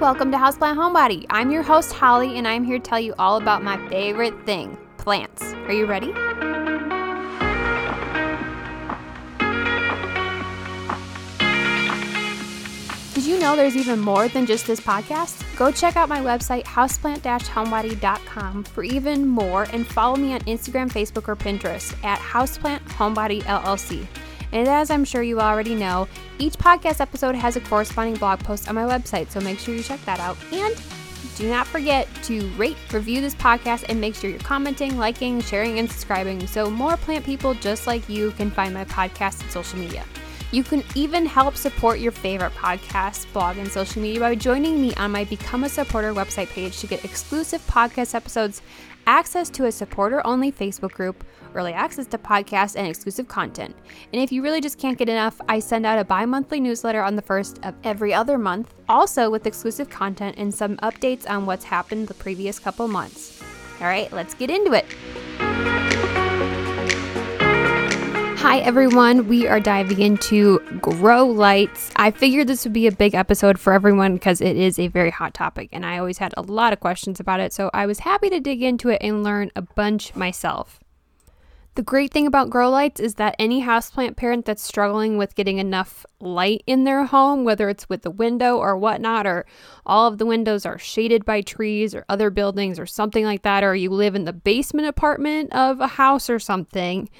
Welcome 0.00 0.30
to 0.30 0.36
Houseplant 0.36 0.76
Homebody. 0.76 1.26
I'm 1.28 1.50
your 1.50 1.64
host, 1.64 1.92
Holly, 1.92 2.38
and 2.38 2.46
I'm 2.46 2.62
here 2.62 2.78
to 2.78 2.84
tell 2.84 3.00
you 3.00 3.14
all 3.18 3.36
about 3.36 3.64
my 3.64 3.76
favorite 3.88 4.46
thing 4.46 4.78
plants. 4.96 5.42
Are 5.42 5.72
you 5.72 5.86
ready? 5.86 6.12
Did 13.14 13.26
you 13.26 13.40
know 13.40 13.56
there's 13.56 13.74
even 13.74 13.98
more 13.98 14.28
than 14.28 14.46
just 14.46 14.68
this 14.68 14.78
podcast? 14.78 15.42
Go 15.56 15.72
check 15.72 15.96
out 15.96 16.08
my 16.08 16.20
website, 16.20 16.62
houseplant-homebody.com 16.62 18.62
for 18.62 18.84
even 18.84 19.26
more 19.26 19.64
and 19.72 19.84
follow 19.84 20.14
me 20.14 20.32
on 20.32 20.38
Instagram, 20.42 20.92
Facebook, 20.92 21.26
or 21.26 21.34
Pinterest 21.34 21.92
at 22.04 22.20
Houseplant 22.20 22.86
Homebody 22.90 23.42
LLC. 23.42 24.06
And 24.52 24.68
as 24.68 24.90
I'm 24.90 25.04
sure 25.04 25.22
you 25.22 25.40
already 25.40 25.74
know, 25.74 26.08
each 26.38 26.54
podcast 26.54 27.00
episode 27.00 27.34
has 27.34 27.56
a 27.56 27.60
corresponding 27.60 28.16
blog 28.16 28.40
post 28.40 28.68
on 28.68 28.74
my 28.74 28.82
website, 28.82 29.30
so 29.30 29.40
make 29.40 29.58
sure 29.58 29.74
you 29.74 29.82
check 29.82 30.04
that 30.04 30.20
out. 30.20 30.36
And 30.52 30.74
do 31.36 31.48
not 31.48 31.66
forget 31.66 32.08
to 32.24 32.48
rate, 32.56 32.76
review 32.92 33.20
this 33.20 33.34
podcast, 33.34 33.84
and 33.88 34.00
make 34.00 34.14
sure 34.14 34.30
you're 34.30 34.38
commenting, 34.40 34.98
liking, 34.98 35.40
sharing, 35.40 35.78
and 35.78 35.90
subscribing 35.90 36.46
so 36.46 36.70
more 36.70 36.96
plant 36.96 37.24
people 37.24 37.54
just 37.54 37.86
like 37.86 38.08
you 38.08 38.32
can 38.32 38.50
find 38.50 38.74
my 38.74 38.84
podcast 38.86 39.40
and 39.42 39.50
social 39.50 39.78
media. 39.78 40.04
You 40.50 40.64
can 40.64 40.82
even 40.94 41.26
help 41.26 41.56
support 41.56 42.00
your 42.00 42.12
favorite 42.12 42.54
podcast, 42.54 43.30
blog, 43.34 43.58
and 43.58 43.70
social 43.70 44.00
media 44.00 44.18
by 44.18 44.34
joining 44.34 44.80
me 44.80 44.94
on 44.94 45.12
my 45.12 45.24
Become 45.24 45.64
a 45.64 45.68
Supporter 45.68 46.14
website 46.14 46.48
page 46.48 46.78
to 46.80 46.86
get 46.86 47.04
exclusive 47.04 47.60
podcast 47.66 48.14
episodes, 48.14 48.62
access 49.08 49.48
to 49.48 49.64
a 49.64 49.72
supporter 49.72 50.24
only 50.26 50.52
Facebook 50.52 50.92
group, 50.92 51.24
early 51.54 51.72
access 51.72 52.06
to 52.06 52.18
podcasts, 52.18 52.76
and 52.76 52.86
exclusive 52.86 53.26
content. 53.26 53.74
And 54.12 54.22
if 54.22 54.30
you 54.30 54.42
really 54.42 54.60
just 54.60 54.78
can't 54.78 54.98
get 54.98 55.08
enough, 55.08 55.40
I 55.48 55.58
send 55.58 55.86
out 55.86 55.98
a 55.98 56.04
bi 56.04 56.26
monthly 56.26 56.60
newsletter 56.60 57.02
on 57.02 57.16
the 57.16 57.22
first 57.22 57.58
of 57.64 57.74
every 57.82 58.12
other 58.12 58.36
month, 58.36 58.74
also 58.88 59.30
with 59.30 59.46
exclusive 59.46 59.88
content 59.88 60.36
and 60.36 60.54
some 60.54 60.76
updates 60.76 61.28
on 61.28 61.46
what's 61.46 61.64
happened 61.64 62.06
the 62.06 62.14
previous 62.14 62.58
couple 62.58 62.86
months. 62.86 63.42
All 63.80 63.86
right, 63.86 64.12
let's 64.12 64.34
get 64.34 64.50
into 64.50 64.74
it. 64.74 64.84
Hi, 68.48 68.60
everyone. 68.60 69.28
We 69.28 69.46
are 69.46 69.60
diving 69.60 70.00
into 70.00 70.60
grow 70.80 71.26
lights. 71.26 71.90
I 71.96 72.10
figured 72.10 72.46
this 72.46 72.64
would 72.64 72.72
be 72.72 72.86
a 72.86 72.92
big 72.92 73.14
episode 73.14 73.60
for 73.60 73.74
everyone 73.74 74.14
because 74.14 74.40
it 74.40 74.56
is 74.56 74.78
a 74.78 74.88
very 74.88 75.10
hot 75.10 75.34
topic, 75.34 75.68
and 75.70 75.84
I 75.84 75.98
always 75.98 76.16
had 76.16 76.32
a 76.34 76.40
lot 76.40 76.72
of 76.72 76.80
questions 76.80 77.20
about 77.20 77.40
it. 77.40 77.52
So 77.52 77.68
I 77.74 77.84
was 77.84 77.98
happy 77.98 78.30
to 78.30 78.40
dig 78.40 78.62
into 78.62 78.88
it 78.88 79.02
and 79.02 79.22
learn 79.22 79.50
a 79.54 79.60
bunch 79.60 80.16
myself. 80.16 80.80
The 81.74 81.82
great 81.82 82.10
thing 82.10 82.26
about 82.26 82.48
grow 82.48 82.70
lights 82.70 83.00
is 83.00 83.16
that 83.16 83.36
any 83.38 83.64
houseplant 83.64 84.16
parent 84.16 84.46
that's 84.46 84.62
struggling 84.62 85.18
with 85.18 85.34
getting 85.34 85.58
enough 85.58 86.06
light 86.18 86.62
in 86.66 86.84
their 86.84 87.04
home, 87.04 87.44
whether 87.44 87.68
it's 87.68 87.90
with 87.90 88.00
the 88.00 88.10
window 88.10 88.56
or 88.56 88.78
whatnot, 88.78 89.26
or 89.26 89.44
all 89.84 90.08
of 90.08 90.16
the 90.16 90.24
windows 90.24 90.64
are 90.64 90.78
shaded 90.78 91.26
by 91.26 91.42
trees 91.42 91.94
or 91.94 92.06
other 92.08 92.30
buildings 92.30 92.78
or 92.78 92.86
something 92.86 93.26
like 93.26 93.42
that, 93.42 93.62
or 93.62 93.74
you 93.74 93.90
live 93.90 94.14
in 94.14 94.24
the 94.24 94.32
basement 94.32 94.88
apartment 94.88 95.52
of 95.52 95.80
a 95.80 95.86
house 95.86 96.30
or 96.30 96.38
something, 96.38 97.10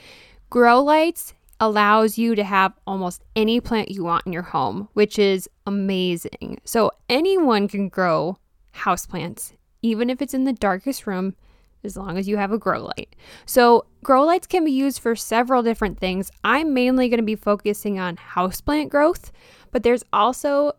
Grow 0.50 0.82
lights 0.82 1.34
allows 1.60 2.16
you 2.16 2.34
to 2.34 2.44
have 2.44 2.72
almost 2.86 3.22
any 3.36 3.60
plant 3.60 3.90
you 3.90 4.04
want 4.04 4.26
in 4.26 4.32
your 4.32 4.42
home, 4.42 4.88
which 4.94 5.18
is 5.18 5.48
amazing. 5.66 6.58
So 6.64 6.90
anyone 7.10 7.68
can 7.68 7.88
grow 7.90 8.38
houseplants, 8.74 9.52
even 9.82 10.08
if 10.08 10.22
it's 10.22 10.32
in 10.32 10.44
the 10.44 10.54
darkest 10.54 11.06
room, 11.06 11.34
as 11.84 11.96
long 11.96 12.16
as 12.16 12.26
you 12.26 12.38
have 12.38 12.50
a 12.50 12.58
grow 12.58 12.82
light. 12.82 13.14
So 13.44 13.84
grow 14.02 14.24
lights 14.24 14.46
can 14.46 14.64
be 14.64 14.72
used 14.72 15.00
for 15.00 15.14
several 15.14 15.62
different 15.62 15.98
things. 15.98 16.30
I'm 16.44 16.72
mainly 16.72 17.08
going 17.08 17.18
to 17.18 17.24
be 17.24 17.36
focusing 17.36 17.98
on 17.98 18.16
houseplant 18.16 18.88
growth, 18.88 19.30
but 19.70 19.82
there's 19.82 20.04
also 20.12 20.72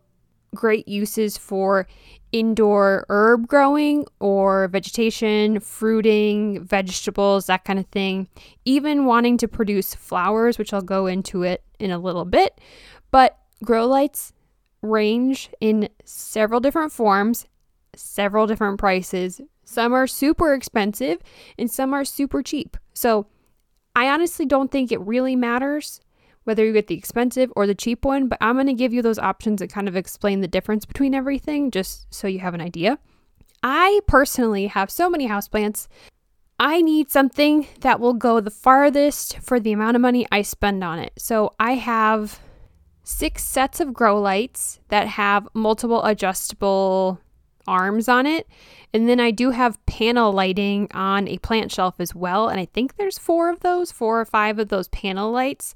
great 0.54 0.88
uses 0.88 1.38
for 1.38 1.86
indoor 2.32 3.06
herb 3.08 3.46
growing 3.46 4.06
or 4.20 4.68
vegetation, 4.68 5.60
fruiting, 5.60 6.64
vegetables, 6.64 7.46
that 7.46 7.64
kind 7.64 7.78
of 7.78 7.86
thing. 7.86 8.28
Even 8.64 9.06
wanting 9.06 9.36
to 9.38 9.48
produce 9.48 9.94
flowers, 9.94 10.58
which 10.58 10.72
I'll 10.72 10.82
go 10.82 11.06
into 11.06 11.42
it 11.42 11.62
in 11.78 11.90
a 11.90 11.98
little 11.98 12.24
bit. 12.24 12.60
But 13.10 13.38
grow 13.64 13.86
lights 13.86 14.32
range 14.82 15.50
in 15.60 15.88
several 16.04 16.60
different 16.60 16.92
forms, 16.92 17.46
several 17.94 18.46
different 18.46 18.78
prices. 18.78 19.40
Some 19.64 19.92
are 19.92 20.06
super 20.06 20.54
expensive 20.54 21.18
and 21.58 21.70
some 21.70 21.92
are 21.92 22.04
super 22.04 22.42
cheap. 22.42 22.76
So 22.94 23.26
I 23.94 24.08
honestly 24.08 24.46
don't 24.46 24.70
think 24.70 24.90
it 24.90 25.00
really 25.00 25.36
matters 25.36 26.00
whether 26.44 26.64
you 26.64 26.72
get 26.72 26.86
the 26.86 26.96
expensive 26.96 27.52
or 27.56 27.66
the 27.66 27.74
cheap 27.74 28.04
one, 28.04 28.28
but 28.28 28.38
I'm 28.40 28.56
going 28.56 28.66
to 28.66 28.72
give 28.72 28.92
you 28.92 29.02
those 29.02 29.18
options 29.18 29.60
and 29.60 29.70
kind 29.70 29.88
of 29.88 29.96
explain 29.96 30.40
the 30.40 30.48
difference 30.48 30.84
between 30.84 31.14
everything 31.14 31.70
just 31.70 32.12
so 32.12 32.26
you 32.26 32.40
have 32.40 32.54
an 32.54 32.60
idea. 32.60 32.98
I 33.62 34.00
personally 34.06 34.68
have 34.68 34.90
so 34.90 35.10
many 35.10 35.28
houseplants. 35.28 35.86
I 36.58 36.82
need 36.82 37.10
something 37.10 37.66
that 37.80 38.00
will 38.00 38.14
go 38.14 38.40
the 38.40 38.50
farthest 38.50 39.38
for 39.38 39.60
the 39.60 39.72
amount 39.72 39.96
of 39.96 40.02
money 40.02 40.26
I 40.30 40.42
spend 40.42 40.82
on 40.84 40.98
it. 40.98 41.12
So 41.18 41.52
I 41.58 41.72
have 41.72 42.40
six 43.02 43.44
sets 43.44 43.80
of 43.80 43.92
grow 43.92 44.20
lights 44.20 44.80
that 44.88 45.08
have 45.08 45.48
multiple 45.54 46.04
adjustable 46.04 47.20
arms 47.70 48.08
on 48.08 48.26
it. 48.26 48.48
And 48.92 49.08
then 49.08 49.20
I 49.20 49.30
do 49.30 49.50
have 49.50 49.84
panel 49.86 50.32
lighting 50.32 50.88
on 50.92 51.28
a 51.28 51.38
plant 51.38 51.70
shelf 51.70 51.94
as 52.00 52.14
well. 52.14 52.48
And 52.48 52.58
I 52.58 52.64
think 52.64 52.96
there's 52.96 53.18
four 53.18 53.48
of 53.48 53.60
those, 53.60 53.92
four 53.92 54.20
or 54.20 54.24
five 54.24 54.58
of 54.58 54.68
those 54.68 54.88
panel 54.88 55.30
lights. 55.30 55.74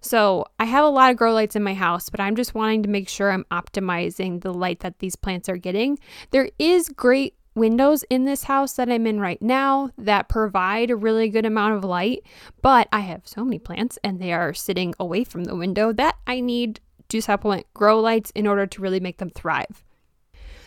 So 0.00 0.46
I 0.58 0.64
have 0.64 0.84
a 0.84 0.88
lot 0.88 1.12
of 1.12 1.16
grow 1.16 1.32
lights 1.32 1.54
in 1.54 1.62
my 1.62 1.74
house, 1.74 2.10
but 2.10 2.18
I'm 2.18 2.34
just 2.34 2.54
wanting 2.54 2.82
to 2.82 2.88
make 2.88 3.08
sure 3.08 3.30
I'm 3.30 3.46
optimizing 3.52 4.42
the 4.42 4.52
light 4.52 4.80
that 4.80 4.98
these 4.98 5.14
plants 5.14 5.48
are 5.48 5.56
getting. 5.56 5.98
There 6.32 6.50
is 6.58 6.88
great 6.88 7.34
windows 7.54 8.04
in 8.10 8.24
this 8.24 8.44
house 8.44 8.74
that 8.74 8.90
I'm 8.90 9.06
in 9.06 9.18
right 9.18 9.40
now 9.40 9.90
that 9.96 10.28
provide 10.28 10.90
a 10.90 10.96
really 10.96 11.28
good 11.28 11.46
amount 11.46 11.74
of 11.74 11.84
light, 11.84 12.22
but 12.62 12.88
I 12.92 13.00
have 13.00 13.22
so 13.24 13.44
many 13.44 13.58
plants 13.58 13.98
and 14.04 14.20
they 14.20 14.32
are 14.32 14.52
sitting 14.52 14.92
away 15.00 15.24
from 15.24 15.44
the 15.44 15.56
window 15.56 15.92
that 15.94 16.16
I 16.26 16.40
need 16.40 16.80
to 17.08 17.20
supplement 17.20 17.66
grow 17.72 18.00
lights 18.00 18.30
in 18.32 18.46
order 18.46 18.66
to 18.66 18.82
really 18.82 19.00
make 19.00 19.18
them 19.18 19.30
thrive. 19.30 19.84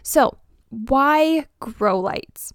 So, 0.01 0.37
why 0.69 1.45
grow 1.59 1.99
lights? 1.99 2.53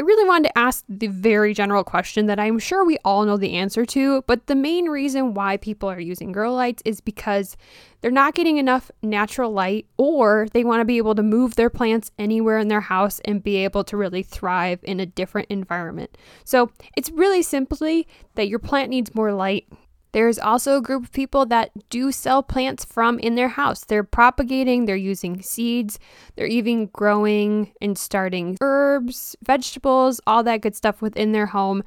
I 0.00 0.02
really 0.02 0.26
wanted 0.26 0.48
to 0.48 0.58
ask 0.58 0.82
the 0.88 1.08
very 1.08 1.52
general 1.52 1.84
question 1.84 2.24
that 2.24 2.40
I'm 2.40 2.58
sure 2.58 2.86
we 2.86 2.96
all 3.04 3.26
know 3.26 3.36
the 3.36 3.52
answer 3.52 3.84
to, 3.84 4.22
but 4.22 4.46
the 4.46 4.54
main 4.54 4.86
reason 4.86 5.34
why 5.34 5.58
people 5.58 5.90
are 5.90 6.00
using 6.00 6.32
grow 6.32 6.54
lights 6.54 6.82
is 6.86 7.02
because 7.02 7.54
they're 8.00 8.10
not 8.10 8.32
getting 8.32 8.56
enough 8.56 8.90
natural 9.02 9.52
light 9.52 9.86
or 9.98 10.48
they 10.54 10.64
want 10.64 10.80
to 10.80 10.86
be 10.86 10.96
able 10.96 11.14
to 11.16 11.22
move 11.22 11.56
their 11.56 11.68
plants 11.68 12.12
anywhere 12.18 12.56
in 12.56 12.68
their 12.68 12.80
house 12.80 13.20
and 13.26 13.42
be 13.42 13.56
able 13.56 13.84
to 13.84 13.96
really 13.98 14.22
thrive 14.22 14.80
in 14.84 15.00
a 15.00 15.06
different 15.06 15.48
environment. 15.50 16.16
So 16.44 16.70
it's 16.96 17.10
really 17.10 17.42
simply 17.42 18.08
that 18.36 18.48
your 18.48 18.58
plant 18.58 18.88
needs 18.88 19.14
more 19.14 19.34
light 19.34 19.68
there's 20.12 20.38
also 20.38 20.76
a 20.76 20.82
group 20.82 21.04
of 21.04 21.12
people 21.12 21.46
that 21.46 21.70
do 21.88 22.12
sell 22.12 22.42
plants 22.42 22.84
from 22.84 23.18
in 23.18 23.34
their 23.34 23.48
house. 23.48 23.84
They're 23.84 24.04
propagating, 24.04 24.84
they're 24.84 24.96
using 24.96 25.42
seeds, 25.42 25.98
they're 26.36 26.46
even 26.46 26.86
growing 26.86 27.72
and 27.80 27.96
starting 27.96 28.56
herbs, 28.60 29.36
vegetables, 29.42 30.20
all 30.26 30.42
that 30.44 30.62
good 30.62 30.74
stuff 30.74 31.00
within 31.00 31.32
their 31.32 31.46
home 31.46 31.82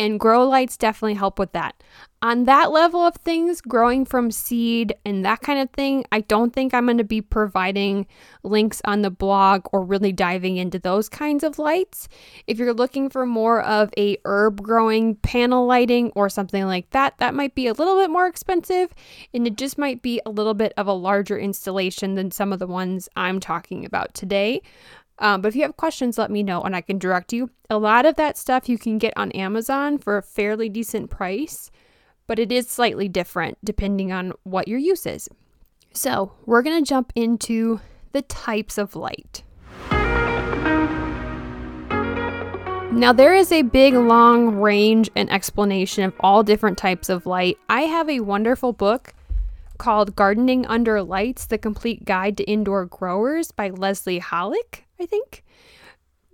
and 0.00 0.18
grow 0.18 0.48
lights 0.48 0.78
definitely 0.78 1.12
help 1.12 1.38
with 1.38 1.52
that. 1.52 1.82
On 2.22 2.44
that 2.44 2.72
level 2.72 3.00
of 3.00 3.16
things, 3.16 3.60
growing 3.60 4.06
from 4.06 4.30
seed 4.30 4.94
and 5.04 5.26
that 5.26 5.42
kind 5.42 5.58
of 5.58 5.68
thing, 5.70 6.06
I 6.10 6.20
don't 6.20 6.54
think 6.54 6.72
I'm 6.72 6.86
going 6.86 6.96
to 6.96 7.04
be 7.04 7.20
providing 7.20 8.06
links 8.42 8.80
on 8.86 9.02
the 9.02 9.10
blog 9.10 9.66
or 9.72 9.84
really 9.84 10.12
diving 10.12 10.56
into 10.56 10.78
those 10.78 11.10
kinds 11.10 11.44
of 11.44 11.58
lights. 11.58 12.08
If 12.46 12.58
you're 12.58 12.72
looking 12.72 13.10
for 13.10 13.26
more 13.26 13.60
of 13.60 13.90
a 13.98 14.16
herb 14.24 14.62
growing 14.62 15.16
panel 15.16 15.66
lighting 15.66 16.12
or 16.14 16.30
something 16.30 16.64
like 16.64 16.88
that, 16.90 17.18
that 17.18 17.34
might 17.34 17.54
be 17.54 17.66
a 17.66 17.74
little 17.74 17.96
bit 17.96 18.08
more 18.08 18.26
expensive 18.26 18.94
and 19.34 19.46
it 19.46 19.58
just 19.58 19.76
might 19.76 20.00
be 20.00 20.20
a 20.24 20.30
little 20.30 20.54
bit 20.54 20.72
of 20.78 20.86
a 20.86 20.94
larger 20.94 21.38
installation 21.38 22.14
than 22.14 22.30
some 22.30 22.54
of 22.54 22.58
the 22.58 22.66
ones 22.66 23.06
I'm 23.16 23.38
talking 23.38 23.84
about 23.84 24.14
today. 24.14 24.62
Um, 25.20 25.42
but 25.42 25.48
if 25.48 25.56
you 25.56 25.62
have 25.62 25.76
questions, 25.76 26.16
let 26.18 26.30
me 26.30 26.42
know 26.42 26.62
and 26.62 26.74
I 26.74 26.80
can 26.80 26.98
direct 26.98 27.32
you. 27.32 27.50
A 27.68 27.78
lot 27.78 28.06
of 28.06 28.16
that 28.16 28.38
stuff 28.38 28.68
you 28.68 28.78
can 28.78 28.98
get 28.98 29.12
on 29.16 29.30
Amazon 29.32 29.98
for 29.98 30.16
a 30.16 30.22
fairly 30.22 30.68
decent 30.68 31.10
price, 31.10 31.70
but 32.26 32.38
it 32.38 32.50
is 32.50 32.68
slightly 32.68 33.08
different 33.08 33.58
depending 33.62 34.12
on 34.12 34.32
what 34.44 34.66
your 34.66 34.78
use 34.78 35.06
is. 35.06 35.28
So, 35.92 36.32
we're 36.46 36.62
going 36.62 36.82
to 36.82 36.88
jump 36.88 37.12
into 37.16 37.80
the 38.12 38.22
types 38.22 38.78
of 38.78 38.96
light. 38.96 39.42
Now, 42.92 43.12
there 43.12 43.34
is 43.34 43.52
a 43.52 43.62
big, 43.62 43.94
long 43.94 44.56
range 44.56 45.10
and 45.16 45.30
explanation 45.30 46.04
of 46.04 46.14
all 46.20 46.42
different 46.42 46.78
types 46.78 47.08
of 47.08 47.26
light. 47.26 47.56
I 47.68 47.82
have 47.82 48.08
a 48.08 48.20
wonderful 48.20 48.72
book 48.72 49.14
called 49.78 50.14
Gardening 50.14 50.66
Under 50.66 51.02
Lights 51.02 51.46
The 51.46 51.58
Complete 51.58 52.04
Guide 52.04 52.36
to 52.36 52.44
Indoor 52.44 52.86
Growers 52.86 53.50
by 53.50 53.70
Leslie 53.70 54.18
Halleck. 54.18 54.84
I 55.00 55.06
think. 55.06 55.44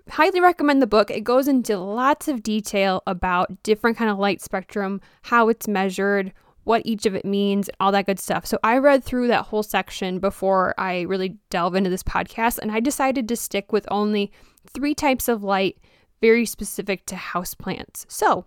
Highly 0.08 0.40
recommend 0.40 0.80
the 0.80 0.86
book. 0.86 1.10
It 1.10 1.24
goes 1.24 1.48
into 1.48 1.78
lots 1.78 2.28
of 2.28 2.42
detail 2.42 3.02
about 3.06 3.62
different 3.62 3.96
kind 3.96 4.10
of 4.10 4.18
light 4.18 4.40
spectrum, 4.40 5.00
how 5.22 5.48
it's 5.48 5.66
measured, 5.66 6.32
what 6.64 6.82
each 6.84 7.06
of 7.06 7.14
it 7.14 7.24
means, 7.24 7.70
all 7.80 7.92
that 7.92 8.06
good 8.06 8.18
stuff. 8.18 8.46
So 8.46 8.58
I 8.62 8.78
read 8.78 9.02
through 9.02 9.28
that 9.28 9.46
whole 9.46 9.62
section 9.62 10.18
before 10.18 10.74
I 10.78 11.02
really 11.02 11.36
delve 11.50 11.74
into 11.74 11.90
this 11.90 12.02
podcast, 12.02 12.58
and 12.58 12.70
I 12.70 12.80
decided 12.80 13.28
to 13.28 13.36
stick 13.36 13.72
with 13.72 13.86
only 13.90 14.32
three 14.68 14.94
types 14.94 15.28
of 15.28 15.44
light 15.44 15.78
very 16.20 16.46
specific 16.46 17.06
to 17.06 17.14
houseplants. 17.14 18.04
So 18.08 18.46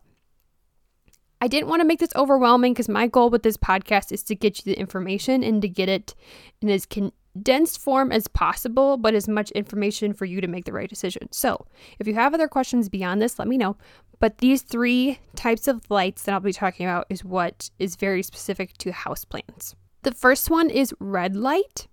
I 1.42 1.48
didn't 1.48 1.70
want 1.70 1.82
to 1.82 1.88
make 1.88 2.00
this 2.00 2.16
overwhelming 2.16 2.74
because 2.74 2.90
my 2.90 3.08
goal 3.08 3.30
with 3.30 3.44
this 3.44 3.58
podcast 3.58 4.12
is 4.12 4.24
to 4.24 4.36
get 4.36 4.58
you 4.58 4.64
the 4.66 4.80
information 4.80 5.44
and 5.44 5.62
to 5.62 5.70
get 5.70 5.88
it 5.88 6.14
in 6.62 6.70
as 6.70 6.86
condensed 7.40 7.80
form 7.80 8.12
as 8.12 8.28
possible, 8.28 8.98
but 8.98 9.16
as 9.16 9.28
much 9.28 9.50
information 9.52 10.12
for 10.14 10.26
you 10.26 10.42
to 10.42 10.48
make 10.48 10.66
the 10.66 10.74
right 10.74 10.90
decision. 10.90 11.32
So, 11.32 11.66
if 11.98 12.06
you 12.06 12.14
have 12.16 12.34
other 12.34 12.50
questions 12.50 12.90
beyond 12.90 13.22
this, 13.22 13.40
let 13.40 13.48
me 13.48 13.58
know. 13.58 13.78
But 14.20 14.40
these 14.40 14.62
three 14.62 15.20
types 15.36 15.70
of 15.70 15.90
lights 15.90 16.24
that 16.24 16.34
I'll 16.34 16.42
be 16.42 16.52
talking 16.52 16.86
about 16.86 17.06
is 17.10 17.24
what 17.24 17.70
is 17.80 17.96
very 17.96 18.24
specific 18.24 18.78
to 18.80 18.92
houseplants. 18.92 19.74
The 20.02 20.12
first 20.12 20.50
one 20.50 20.70
is 20.70 20.94
red 21.00 21.38
light. 21.38 21.88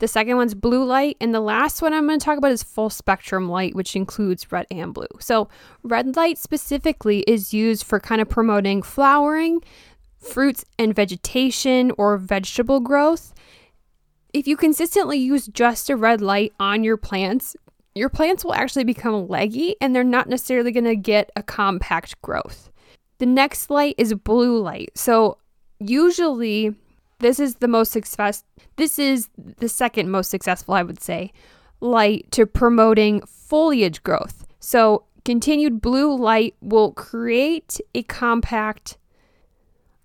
The 0.00 0.08
second 0.08 0.36
one's 0.36 0.54
blue 0.54 0.84
light. 0.84 1.16
And 1.18 1.34
the 1.34 1.40
last 1.40 1.80
one 1.80 1.94
I'm 1.94 2.06
going 2.06 2.18
to 2.18 2.24
talk 2.24 2.36
about 2.36 2.52
is 2.52 2.62
full 2.62 2.90
spectrum 2.90 3.48
light, 3.48 3.74
which 3.74 3.96
includes 3.96 4.52
red 4.52 4.66
and 4.70 4.92
blue. 4.92 5.14
So, 5.18 5.48
red 5.82 6.14
light 6.14 6.36
specifically 6.36 7.20
is 7.20 7.54
used 7.54 7.84
for 7.84 7.98
kind 8.00 8.20
of 8.20 8.28
promoting 8.28 8.82
flowering, 8.82 9.62
fruits 10.18 10.66
and 10.78 10.94
vegetation, 10.94 11.90
or 11.96 12.18
vegetable 12.18 12.80
growth. 12.80 13.32
If 14.32 14.46
you 14.46 14.56
consistently 14.56 15.18
use 15.18 15.46
just 15.48 15.90
a 15.90 15.96
red 15.96 16.20
light 16.20 16.52
on 16.60 16.84
your 16.84 16.96
plants, 16.96 17.56
your 17.94 18.08
plants 18.08 18.44
will 18.44 18.54
actually 18.54 18.84
become 18.84 19.28
leggy 19.28 19.76
and 19.80 19.94
they're 19.94 20.04
not 20.04 20.28
necessarily 20.28 20.72
going 20.72 20.84
to 20.84 20.96
get 20.96 21.30
a 21.34 21.42
compact 21.42 22.20
growth. 22.22 22.70
The 23.18 23.26
next 23.26 23.70
light 23.70 23.96
is 23.98 24.14
blue 24.14 24.58
light. 24.60 24.90
So, 24.94 25.38
usually, 25.78 26.74
this 27.18 27.38
is 27.38 27.56
the 27.56 27.68
most 27.68 27.92
success 27.92 28.44
this 28.76 28.98
is 28.98 29.28
the 29.36 29.68
second 29.68 30.10
most 30.10 30.30
successful 30.30 30.74
I 30.74 30.82
would 30.82 31.02
say 31.02 31.32
light 31.80 32.30
to 32.32 32.46
promoting 32.46 33.20
foliage 33.26 34.02
growth. 34.02 34.46
So 34.58 35.04
continued 35.24 35.80
blue 35.80 36.16
light 36.16 36.54
will 36.60 36.92
create 36.92 37.78
a 37.94 38.02
compact 38.04 38.96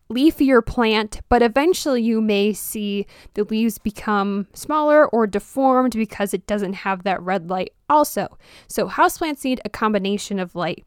leafier 0.10 0.66
plant, 0.66 1.22
but 1.30 1.42
eventually 1.42 2.02
you 2.02 2.22
may 2.22 2.54
see 2.54 3.06
the 3.34 3.44
leaves 3.44 3.78
become 3.78 4.48
smaller 4.54 5.08
or 5.08 5.26
deformed 5.26 5.94
because 5.94 6.34
it 6.34 6.46
doesn't 6.46 6.74
have 6.74 7.04
that 7.04 7.22
red 7.22 7.50
light 7.50 7.74
also. 7.90 8.38
So 8.68 8.88
houseplants 8.88 9.44
need 9.44 9.62
a 9.66 9.70
combination 9.70 10.40
of 10.40 10.56
light, 10.56 10.86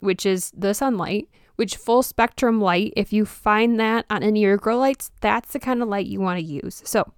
which 0.00 0.26
is 0.26 0.52
the 0.56 0.74
sunlight, 0.74 1.28
which 1.56 1.76
full 1.76 2.02
spectrum 2.02 2.60
light, 2.60 2.92
if 2.96 3.12
you 3.12 3.24
find 3.24 3.80
that 3.80 4.04
on 4.10 4.22
any 4.22 4.44
of 4.44 4.48
your 4.48 4.56
grow 4.56 4.78
lights, 4.78 5.10
that's 5.20 5.52
the 5.52 5.58
kind 5.58 5.82
of 5.82 5.88
light 5.88 6.06
you 6.06 6.20
want 6.20 6.38
to 6.38 6.44
use. 6.44 6.82
So, 6.84 7.12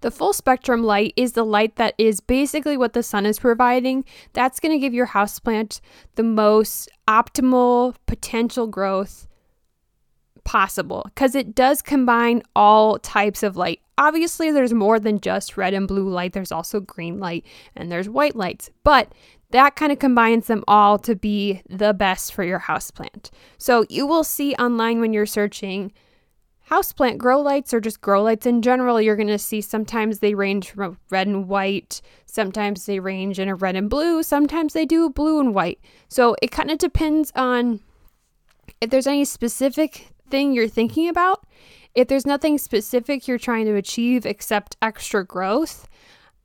the 0.00 0.10
full 0.10 0.32
spectrum 0.32 0.82
light 0.82 1.12
is 1.14 1.32
the 1.32 1.44
light 1.44 1.76
that 1.76 1.94
is 1.98 2.20
basically 2.20 2.78
what 2.78 2.94
the 2.94 3.02
sun 3.02 3.26
is 3.26 3.38
providing. 3.38 4.06
That's 4.32 4.58
going 4.58 4.72
to 4.72 4.78
give 4.78 4.94
your 4.94 5.08
houseplant 5.08 5.82
the 6.14 6.22
most 6.22 6.88
optimal 7.06 7.96
potential 8.06 8.66
growth 8.66 9.28
possible 10.50 11.04
because 11.14 11.36
it 11.36 11.54
does 11.54 11.80
combine 11.80 12.42
all 12.56 12.98
types 12.98 13.44
of 13.44 13.56
light. 13.56 13.80
Obviously, 13.98 14.50
there's 14.50 14.74
more 14.74 14.98
than 14.98 15.20
just 15.20 15.56
red 15.56 15.74
and 15.74 15.86
blue 15.86 16.08
light, 16.08 16.32
there's 16.32 16.50
also 16.50 16.80
green 16.80 17.20
light 17.20 17.46
and 17.76 17.92
there's 17.92 18.08
white 18.08 18.34
lights, 18.34 18.68
but 18.82 19.14
that 19.50 19.76
kind 19.76 19.92
of 19.92 20.00
combines 20.00 20.48
them 20.48 20.64
all 20.66 20.98
to 20.98 21.14
be 21.14 21.62
the 21.68 21.94
best 21.94 22.34
for 22.34 22.42
your 22.42 22.58
houseplant. 22.58 23.30
So 23.58 23.86
you 23.88 24.08
will 24.08 24.24
see 24.24 24.54
online 24.54 25.00
when 25.00 25.12
you're 25.12 25.24
searching 25.24 25.92
houseplant 26.68 27.18
grow 27.18 27.40
lights 27.40 27.72
or 27.72 27.80
just 27.80 28.00
grow 28.00 28.20
lights 28.20 28.44
in 28.44 28.60
general, 28.60 29.00
you're 29.00 29.14
going 29.14 29.28
to 29.28 29.38
see 29.38 29.60
sometimes 29.60 30.18
they 30.18 30.34
range 30.34 30.70
from 30.70 30.98
red 31.10 31.28
and 31.28 31.46
white, 31.46 32.02
sometimes 32.26 32.86
they 32.86 32.98
range 32.98 33.38
in 33.38 33.48
a 33.48 33.54
red 33.54 33.76
and 33.76 33.88
blue, 33.88 34.24
sometimes 34.24 34.72
they 34.72 34.84
do 34.84 35.10
blue 35.10 35.38
and 35.38 35.54
white. 35.54 35.78
So 36.08 36.34
it 36.42 36.50
kind 36.50 36.72
of 36.72 36.78
depends 36.78 37.30
on 37.36 37.78
if 38.80 38.90
there's 38.90 39.06
any 39.06 39.24
specific 39.24 40.08
thing 40.30 40.52
you're 40.52 40.68
thinking 40.68 41.08
about. 41.08 41.46
If 41.94 42.08
there's 42.08 42.26
nothing 42.26 42.58
specific 42.58 43.26
you're 43.26 43.38
trying 43.38 43.66
to 43.66 43.74
achieve 43.74 44.24
except 44.24 44.76
extra 44.80 45.24
growth, 45.24 45.88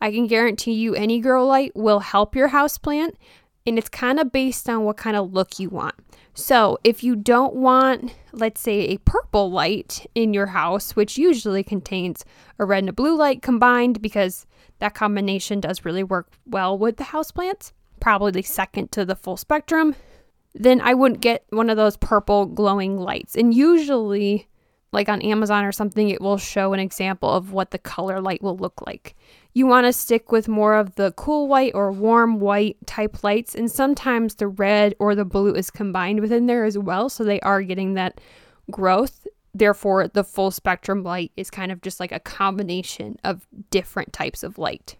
I 0.01 0.11
can 0.11 0.27
guarantee 0.27 0.73
you 0.73 0.95
any 0.95 1.19
grow 1.19 1.45
light 1.45 1.71
will 1.75 1.99
help 1.99 2.35
your 2.35 2.49
house 2.49 2.77
plant 2.77 3.15
and 3.67 3.77
it's 3.77 3.89
kind 3.89 4.19
of 4.19 4.31
based 4.31 4.69
on 4.69 4.83
what 4.83 4.97
kind 4.97 5.15
of 5.15 5.33
look 5.33 5.59
you 5.59 5.69
want. 5.69 5.95
So, 6.33 6.77
if 6.83 7.03
you 7.03 7.15
don't 7.15 7.55
want, 7.55 8.13
let's 8.33 8.61
say, 8.61 8.81
a 8.81 8.97
purple 8.99 9.49
light 9.49 10.05
in 10.13 10.33
your 10.33 10.47
house, 10.47 10.95
which 10.95 11.17
usually 11.17 11.63
contains 11.63 12.25
a 12.59 12.65
red 12.65 12.79
and 12.79 12.89
a 12.89 12.93
blue 12.93 13.15
light 13.15 13.41
combined 13.41 14.01
because 14.01 14.45
that 14.79 14.93
combination 14.93 15.61
does 15.61 15.85
really 15.85 16.03
work 16.03 16.27
well 16.45 16.77
with 16.77 16.97
the 16.97 17.05
houseplants, 17.05 17.71
probably 18.01 18.31
the 18.31 18.41
second 18.41 18.91
to 18.91 19.05
the 19.05 19.15
full 19.15 19.37
spectrum, 19.37 19.95
then 20.55 20.81
I 20.81 20.93
wouldn't 20.93 21.21
get 21.21 21.45
one 21.49 21.69
of 21.69 21.77
those 21.77 21.97
purple 21.97 22.45
glowing 22.45 22.97
lights. 22.97 23.35
And 23.35 23.53
usually, 23.53 24.47
like 24.91 25.09
on 25.09 25.21
Amazon 25.21 25.65
or 25.65 25.71
something, 25.71 26.09
it 26.09 26.21
will 26.21 26.37
show 26.37 26.73
an 26.73 26.79
example 26.79 27.29
of 27.29 27.51
what 27.51 27.71
the 27.71 27.77
color 27.77 28.21
light 28.21 28.41
will 28.41 28.57
look 28.57 28.81
like 28.85 29.15
you 29.55 29.65
want 29.65 29.85
to 29.87 29.93
stick 29.93 30.33
with 30.33 30.49
more 30.49 30.75
of 30.75 30.95
the 30.95 31.13
cool 31.13 31.47
white 31.47 31.71
or 31.73 31.89
warm 31.89 32.39
white 32.39 32.75
type 32.85 33.23
lights. 33.23 33.55
And 33.55 33.71
sometimes 33.71 34.35
the 34.35 34.49
red 34.49 34.93
or 34.99 35.15
the 35.15 35.23
blue 35.23 35.55
is 35.55 35.71
combined 35.71 36.19
within 36.19 36.45
there 36.45 36.65
as 36.65 36.77
well. 36.77 37.09
So 37.09 37.23
they 37.23 37.39
are 37.39 37.61
getting 37.61 37.93
that 37.93 38.19
growth. 38.69 39.25
Therefore, 39.53 40.09
the 40.09 40.25
full 40.25 40.51
spectrum 40.51 41.03
light 41.03 41.31
is 41.37 41.49
kind 41.49 41.71
of 41.71 41.81
just 41.81 42.01
like 42.01 42.11
a 42.11 42.19
combination 42.19 43.15
of 43.23 43.47
different 43.71 44.11
types 44.11 44.43
of 44.43 44.57
light. 44.57 44.97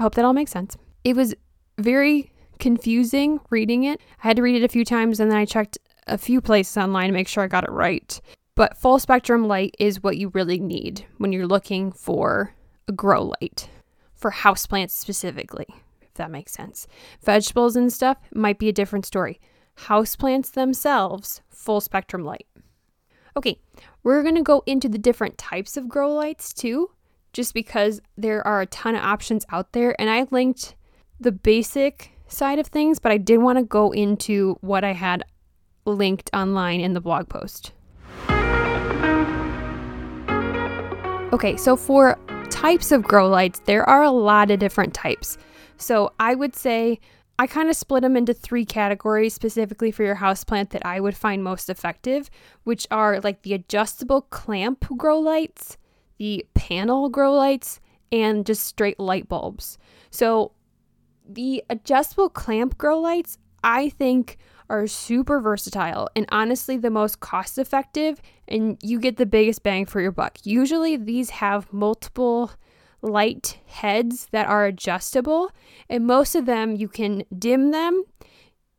I 0.00 0.02
hope 0.02 0.16
that 0.16 0.24
all 0.24 0.32
makes 0.32 0.50
sense. 0.50 0.76
It 1.04 1.14
was 1.14 1.32
very 1.78 2.32
confusing 2.62 3.40
reading 3.50 3.82
it. 3.82 4.00
I 4.22 4.28
had 4.28 4.36
to 4.36 4.42
read 4.42 4.54
it 4.54 4.64
a 4.64 4.68
few 4.68 4.84
times 4.84 5.18
and 5.18 5.28
then 5.28 5.36
I 5.36 5.44
checked 5.44 5.78
a 6.06 6.16
few 6.16 6.40
places 6.40 6.76
online 6.76 7.08
to 7.08 7.12
make 7.12 7.26
sure 7.26 7.42
I 7.42 7.48
got 7.48 7.64
it 7.64 7.70
right. 7.70 8.20
But 8.54 8.76
full 8.76 9.00
spectrum 9.00 9.48
light 9.48 9.74
is 9.80 10.02
what 10.02 10.16
you 10.16 10.28
really 10.28 10.60
need 10.60 11.04
when 11.18 11.32
you're 11.32 11.46
looking 11.46 11.90
for 11.90 12.54
a 12.86 12.92
grow 12.92 13.34
light 13.40 13.68
for 14.14 14.30
houseplants 14.30 14.90
specifically, 14.90 15.66
if 16.02 16.14
that 16.14 16.30
makes 16.30 16.52
sense. 16.52 16.86
Vegetables 17.24 17.74
and 17.74 17.92
stuff 17.92 18.18
might 18.32 18.60
be 18.60 18.68
a 18.68 18.72
different 18.72 19.06
story. 19.06 19.40
Houseplants 19.78 20.52
themselves, 20.52 21.40
full 21.48 21.80
spectrum 21.80 22.24
light. 22.24 22.46
Okay, 23.36 23.58
we're 24.04 24.22
going 24.22 24.36
to 24.36 24.42
go 24.42 24.62
into 24.66 24.88
the 24.88 24.98
different 24.98 25.36
types 25.36 25.76
of 25.76 25.88
grow 25.88 26.12
lights 26.12 26.52
too, 26.52 26.90
just 27.32 27.54
because 27.54 28.00
there 28.16 28.46
are 28.46 28.60
a 28.60 28.66
ton 28.66 28.94
of 28.94 29.02
options 29.02 29.44
out 29.50 29.72
there. 29.72 30.00
And 30.00 30.08
I 30.08 30.28
linked 30.30 30.76
the 31.18 31.32
basic 31.32 32.12
side 32.32 32.58
of 32.58 32.66
things, 32.66 32.98
but 32.98 33.12
I 33.12 33.18
did 33.18 33.38
want 33.38 33.58
to 33.58 33.64
go 33.64 33.92
into 33.92 34.56
what 34.60 34.84
I 34.84 34.92
had 34.92 35.22
linked 35.84 36.30
online 36.32 36.80
in 36.80 36.92
the 36.92 37.00
blog 37.00 37.28
post. 37.28 37.72
Okay, 41.32 41.56
so 41.56 41.76
for 41.76 42.18
types 42.50 42.92
of 42.92 43.02
grow 43.02 43.28
lights, 43.28 43.60
there 43.60 43.88
are 43.88 44.02
a 44.02 44.10
lot 44.10 44.50
of 44.50 44.58
different 44.58 44.92
types. 44.92 45.38
So 45.78 46.12
I 46.20 46.34
would 46.34 46.54
say 46.54 47.00
I 47.38 47.46
kind 47.46 47.68
of 47.70 47.76
split 47.76 48.02
them 48.02 48.16
into 48.16 48.34
three 48.34 48.64
categories 48.64 49.34
specifically 49.34 49.90
for 49.90 50.04
your 50.04 50.16
houseplant 50.16 50.70
that 50.70 50.84
I 50.84 51.00
would 51.00 51.16
find 51.16 51.42
most 51.42 51.70
effective, 51.70 52.30
which 52.64 52.86
are 52.90 53.20
like 53.20 53.42
the 53.42 53.54
adjustable 53.54 54.22
clamp 54.22 54.86
grow 54.96 55.18
lights, 55.18 55.78
the 56.18 56.46
panel 56.54 57.08
grow 57.08 57.34
lights, 57.34 57.80
and 58.12 58.44
just 58.44 58.64
straight 58.64 59.00
light 59.00 59.28
bulbs. 59.28 59.78
So 60.10 60.52
the 61.28 61.64
adjustable 61.70 62.28
clamp 62.28 62.78
grow 62.78 62.98
lights, 62.98 63.38
I 63.62 63.88
think, 63.90 64.38
are 64.68 64.86
super 64.86 65.40
versatile 65.40 66.08
and 66.16 66.26
honestly 66.30 66.76
the 66.76 66.90
most 66.90 67.20
cost 67.20 67.58
effective, 67.58 68.20
and 68.48 68.78
you 68.82 68.98
get 68.98 69.16
the 69.16 69.26
biggest 69.26 69.62
bang 69.62 69.86
for 69.86 70.00
your 70.00 70.12
buck. 70.12 70.38
Usually, 70.44 70.96
these 70.96 71.30
have 71.30 71.72
multiple 71.72 72.52
light 73.02 73.58
heads 73.66 74.28
that 74.30 74.46
are 74.46 74.64
adjustable, 74.64 75.50
and 75.88 76.06
most 76.06 76.34
of 76.34 76.46
them 76.46 76.74
you 76.74 76.88
can 76.88 77.24
dim 77.38 77.70
them. 77.70 78.04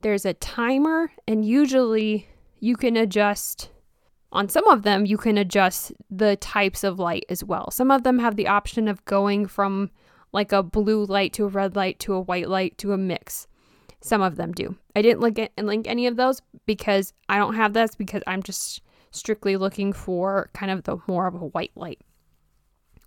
There's 0.02 0.26
a 0.26 0.34
timer, 0.34 1.12
and 1.28 1.46
usually 1.46 2.28
you 2.60 2.76
can 2.76 2.98
adjust. 2.98 3.70
On 4.32 4.50
some 4.50 4.68
of 4.68 4.82
them, 4.82 5.06
you 5.06 5.18
can 5.18 5.38
adjust 5.38 5.92
the 6.10 6.36
types 6.38 6.84
of 6.84 6.98
light 6.98 7.26
as 7.30 7.44
well. 7.44 7.70
Some 7.70 7.92
of 7.92 8.04
them 8.04 8.18
have 8.20 8.36
the 8.36 8.48
option 8.48 8.88
of 8.88 9.06
going 9.06 9.46
from 9.46 9.92
like 10.34 10.52
a 10.52 10.64
blue 10.64 11.06
light 11.06 11.32
to 11.34 11.46
a 11.46 11.48
red 11.48 11.76
light 11.76 12.00
to 12.00 12.14
a 12.14 12.22
white 12.22 12.50
light 12.50 12.78
to 12.80 12.92
a 12.92 12.98
mix. 12.98 13.48
Some 14.02 14.22
of 14.22 14.36
them 14.36 14.52
do. 14.52 14.76
I 14.96 15.02
didn't 15.02 15.22
link, 15.22 15.40
it, 15.40 15.54
link 15.58 15.88
any 15.88 16.08
of 16.08 16.18
those 16.18 16.42
because 16.66 17.14
I 17.30 17.38
don't 17.38 17.56
have 17.56 17.74
this 17.74 17.96
because 17.96 18.22
I'm 18.28 18.44
just 18.44 18.82
strictly 19.12 19.56
looking 19.56 19.94
for 19.94 20.50
kind 20.54 20.72
of 20.72 20.84
the 20.84 20.98
more 21.08 21.28
of 21.28 21.36
a 21.36 21.46
white 21.46 21.72
light 21.76 22.02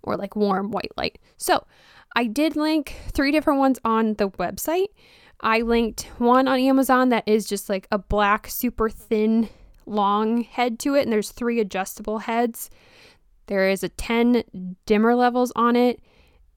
or 0.01 0.15
like 0.15 0.35
warm 0.35 0.71
white 0.71 0.91
light. 0.97 1.19
So 1.35 1.65
I 2.15 2.25
did 2.25 2.55
link 2.55 2.95
three 3.11 3.31
different 3.31 3.59
ones 3.59 3.77
on 3.85 4.15
the 4.15 4.29
website. 4.29 4.87
I 5.41 5.61
linked 5.61 6.03
one 6.17 6.47
on 6.47 6.59
Amazon 6.59 7.09
that 7.09 7.27
is 7.27 7.45
just 7.45 7.69
like 7.69 7.87
a 7.91 7.99
black, 7.99 8.47
super 8.47 8.89
thin 8.89 9.49
long 9.85 10.43
head 10.43 10.79
to 10.79 10.95
it, 10.95 11.03
and 11.03 11.11
there's 11.11 11.31
three 11.31 11.59
adjustable 11.59 12.19
heads. 12.19 12.69
There 13.45 13.69
is 13.69 13.83
a 13.83 13.89
10 13.89 14.75
dimmer 14.85 15.15
levels 15.15 15.51
on 15.55 15.75
it, 15.75 16.01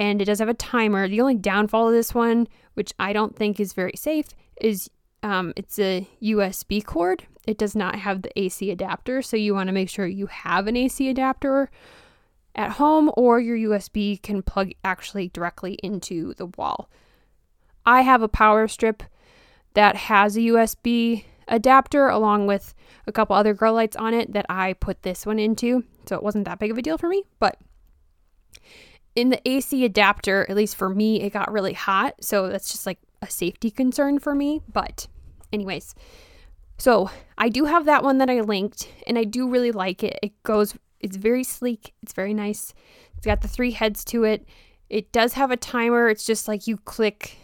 and 0.00 0.22
it 0.22 0.24
does 0.24 0.38
have 0.38 0.48
a 0.48 0.54
timer. 0.54 1.06
The 1.06 1.20
only 1.20 1.34
downfall 1.34 1.88
of 1.88 1.94
this 1.94 2.14
one, 2.14 2.48
which 2.72 2.94
I 2.98 3.12
don't 3.12 3.36
think 3.36 3.60
is 3.60 3.74
very 3.74 3.92
safe, 3.94 4.28
is 4.58 4.90
um, 5.22 5.52
it's 5.56 5.78
a 5.78 6.08
USB 6.22 6.82
cord. 6.82 7.26
It 7.46 7.58
does 7.58 7.76
not 7.76 7.96
have 7.96 8.22
the 8.22 8.36
AC 8.38 8.70
adapter, 8.70 9.20
so 9.20 9.36
you 9.36 9.54
want 9.54 9.68
to 9.68 9.74
make 9.74 9.90
sure 9.90 10.06
you 10.06 10.26
have 10.26 10.66
an 10.66 10.76
AC 10.76 11.06
adapter 11.10 11.70
at 12.54 12.72
home 12.72 13.10
or 13.14 13.40
your 13.40 13.70
USB 13.70 14.20
can 14.22 14.42
plug 14.42 14.72
actually 14.82 15.28
directly 15.28 15.74
into 15.82 16.32
the 16.34 16.46
wall. 16.46 16.88
I 17.84 18.00
have 18.00 18.22
a 18.22 18.28
power 18.28 18.68
strip 18.68 19.02
that 19.74 19.96
has 19.96 20.36
a 20.36 20.40
USB 20.40 21.24
adapter 21.46 22.08
along 22.08 22.46
with 22.46 22.74
a 23.06 23.12
couple 23.12 23.36
other 23.36 23.52
grow 23.52 23.74
lights 23.74 23.96
on 23.96 24.14
it 24.14 24.32
that 24.32 24.46
I 24.48 24.72
put 24.74 25.02
this 25.02 25.26
one 25.26 25.38
into. 25.38 25.84
So 26.06 26.16
it 26.16 26.22
wasn't 26.22 26.46
that 26.46 26.58
big 26.58 26.70
of 26.70 26.78
a 26.78 26.82
deal 26.82 26.96
for 26.96 27.08
me, 27.08 27.24
but 27.38 27.58
in 29.14 29.30
the 29.30 29.48
AC 29.48 29.84
adapter, 29.84 30.46
at 30.48 30.56
least 30.56 30.76
for 30.76 30.88
me, 30.88 31.22
it 31.22 31.32
got 31.32 31.52
really 31.52 31.72
hot. 31.72 32.14
So 32.20 32.48
that's 32.48 32.70
just 32.70 32.86
like 32.86 32.98
a 33.22 33.30
safety 33.30 33.70
concern 33.70 34.18
for 34.18 34.34
me. 34.34 34.62
But, 34.72 35.06
anyways, 35.52 35.94
so 36.78 37.10
I 37.36 37.48
do 37.48 37.64
have 37.66 37.84
that 37.86 38.02
one 38.02 38.18
that 38.18 38.30
I 38.30 38.40
linked 38.40 38.88
and 39.06 39.18
I 39.18 39.24
do 39.24 39.48
really 39.48 39.72
like 39.72 40.02
it. 40.02 40.18
It 40.22 40.42
goes, 40.42 40.76
it's 41.00 41.16
very 41.16 41.44
sleek, 41.44 41.92
it's 42.02 42.12
very 42.12 42.34
nice. 42.34 42.72
It's 43.16 43.26
got 43.26 43.42
the 43.42 43.48
three 43.48 43.72
heads 43.72 44.04
to 44.06 44.24
it. 44.24 44.46
It 44.88 45.12
does 45.12 45.34
have 45.34 45.50
a 45.50 45.56
timer. 45.56 46.08
It's 46.08 46.24
just 46.24 46.48
like 46.48 46.66
you 46.66 46.76
click 46.78 47.36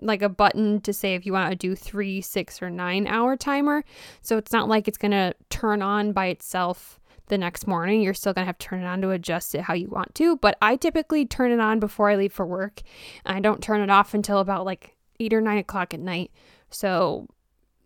like 0.00 0.22
a 0.22 0.28
button 0.28 0.80
to 0.82 0.92
say 0.92 1.14
if 1.14 1.26
you 1.26 1.32
want 1.32 1.50
to 1.50 1.56
do 1.56 1.74
three, 1.74 2.20
six, 2.20 2.62
or 2.62 2.70
nine 2.70 3.06
hour 3.06 3.36
timer. 3.36 3.84
So 4.22 4.36
it's 4.36 4.52
not 4.52 4.68
like 4.68 4.86
it's 4.86 4.98
going 4.98 5.12
to 5.12 5.34
turn 5.50 5.82
on 5.82 6.12
by 6.12 6.26
itself 6.26 7.00
the 7.28 7.38
next 7.38 7.66
morning. 7.66 8.00
You're 8.00 8.14
still 8.14 8.32
going 8.32 8.44
to 8.44 8.46
have 8.46 8.58
to 8.58 8.66
turn 8.66 8.82
it 8.82 8.86
on 8.86 9.00
to 9.02 9.10
adjust 9.10 9.54
it 9.54 9.62
how 9.62 9.74
you 9.74 9.88
want 9.88 10.14
to. 10.16 10.36
But 10.36 10.56
I 10.60 10.76
typically 10.76 11.26
turn 11.26 11.52
it 11.52 11.60
on 11.60 11.80
before 11.80 12.10
I 12.10 12.16
leave 12.16 12.32
for 12.32 12.46
work. 12.46 12.82
I 13.24 13.40
don't 13.40 13.62
turn 13.62 13.80
it 13.80 13.90
off 13.90 14.14
until 14.14 14.38
about 14.38 14.64
like 14.64 14.96
eight 15.20 15.32
or 15.32 15.40
nine 15.40 15.58
o'clock 15.58 15.94
at 15.94 16.00
night. 16.00 16.30
So 16.70 17.26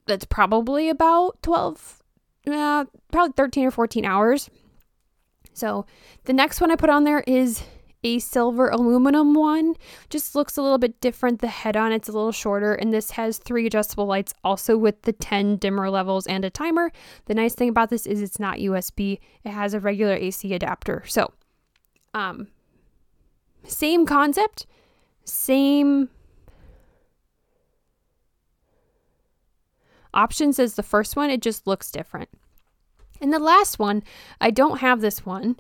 that's 0.07 0.25
probably 0.25 0.89
about 0.89 1.43
12, 1.43 2.03
uh, 2.49 2.85
probably 3.11 3.33
13 3.37 3.67
or 3.67 3.71
14 3.71 4.05
hours. 4.05 4.51
So 5.55 5.87
the 6.25 6.33
next 6.33 6.61
one 6.61 6.71
I 6.71 6.77
put 6.77 6.91
on 6.91 7.05
there 7.05 7.23
is 7.27 7.63
a 8.05 8.19
silver 8.19 8.69
aluminum 8.69 9.35
one. 9.35 9.75
Just 10.11 10.35
looks 10.35 10.57
a 10.57 10.63
little 10.63 10.79
bit 10.79 11.01
different. 11.01 11.41
The 11.41 11.49
head 11.49 11.77
on 11.77 11.93
it's 11.93 12.09
a 12.09 12.13
little 12.13 12.33
shorter, 12.33 12.75
and 12.75 12.93
this 12.93 13.13
has 13.13 13.39
three 13.39 13.67
adjustable 13.67 14.07
lights, 14.07 14.35
also 14.43 14.77
with 14.77 15.03
the 15.03 15.13
10 15.13 15.57
dimmer 15.57 15.91
levels 15.91 16.27
and 16.27 16.45
a 16.45 16.51
timer. 16.51 16.91
The 17.27 17.35
nice 17.35 17.55
thing 17.55 17.69
about 17.69 17.91
this 17.91 18.07
is 18.07 18.21
it's 18.21 18.41
not 18.41 18.59
USB, 18.59 19.21
it 19.45 19.51
has 19.51 19.75
a 19.75 19.81
regular 19.81 20.15
AC 20.15 20.53
adapter. 20.53 21.05
So, 21.07 21.33
um, 22.15 22.49
same 23.65 24.07
concept, 24.07 24.67
same 25.25 26.09
options 30.15 30.59
as 30.59 30.75
the 30.75 30.83
first 30.83 31.17
one, 31.17 31.31
it 31.31 31.41
just 31.41 31.67
looks 31.67 31.91
different. 31.91 32.29
And 33.21 33.33
the 33.33 33.39
last 33.39 33.79
one, 33.79 34.03
I 34.41 34.51
don't 34.51 34.79
have 34.79 35.01
this 35.01 35.25
one, 35.25 35.57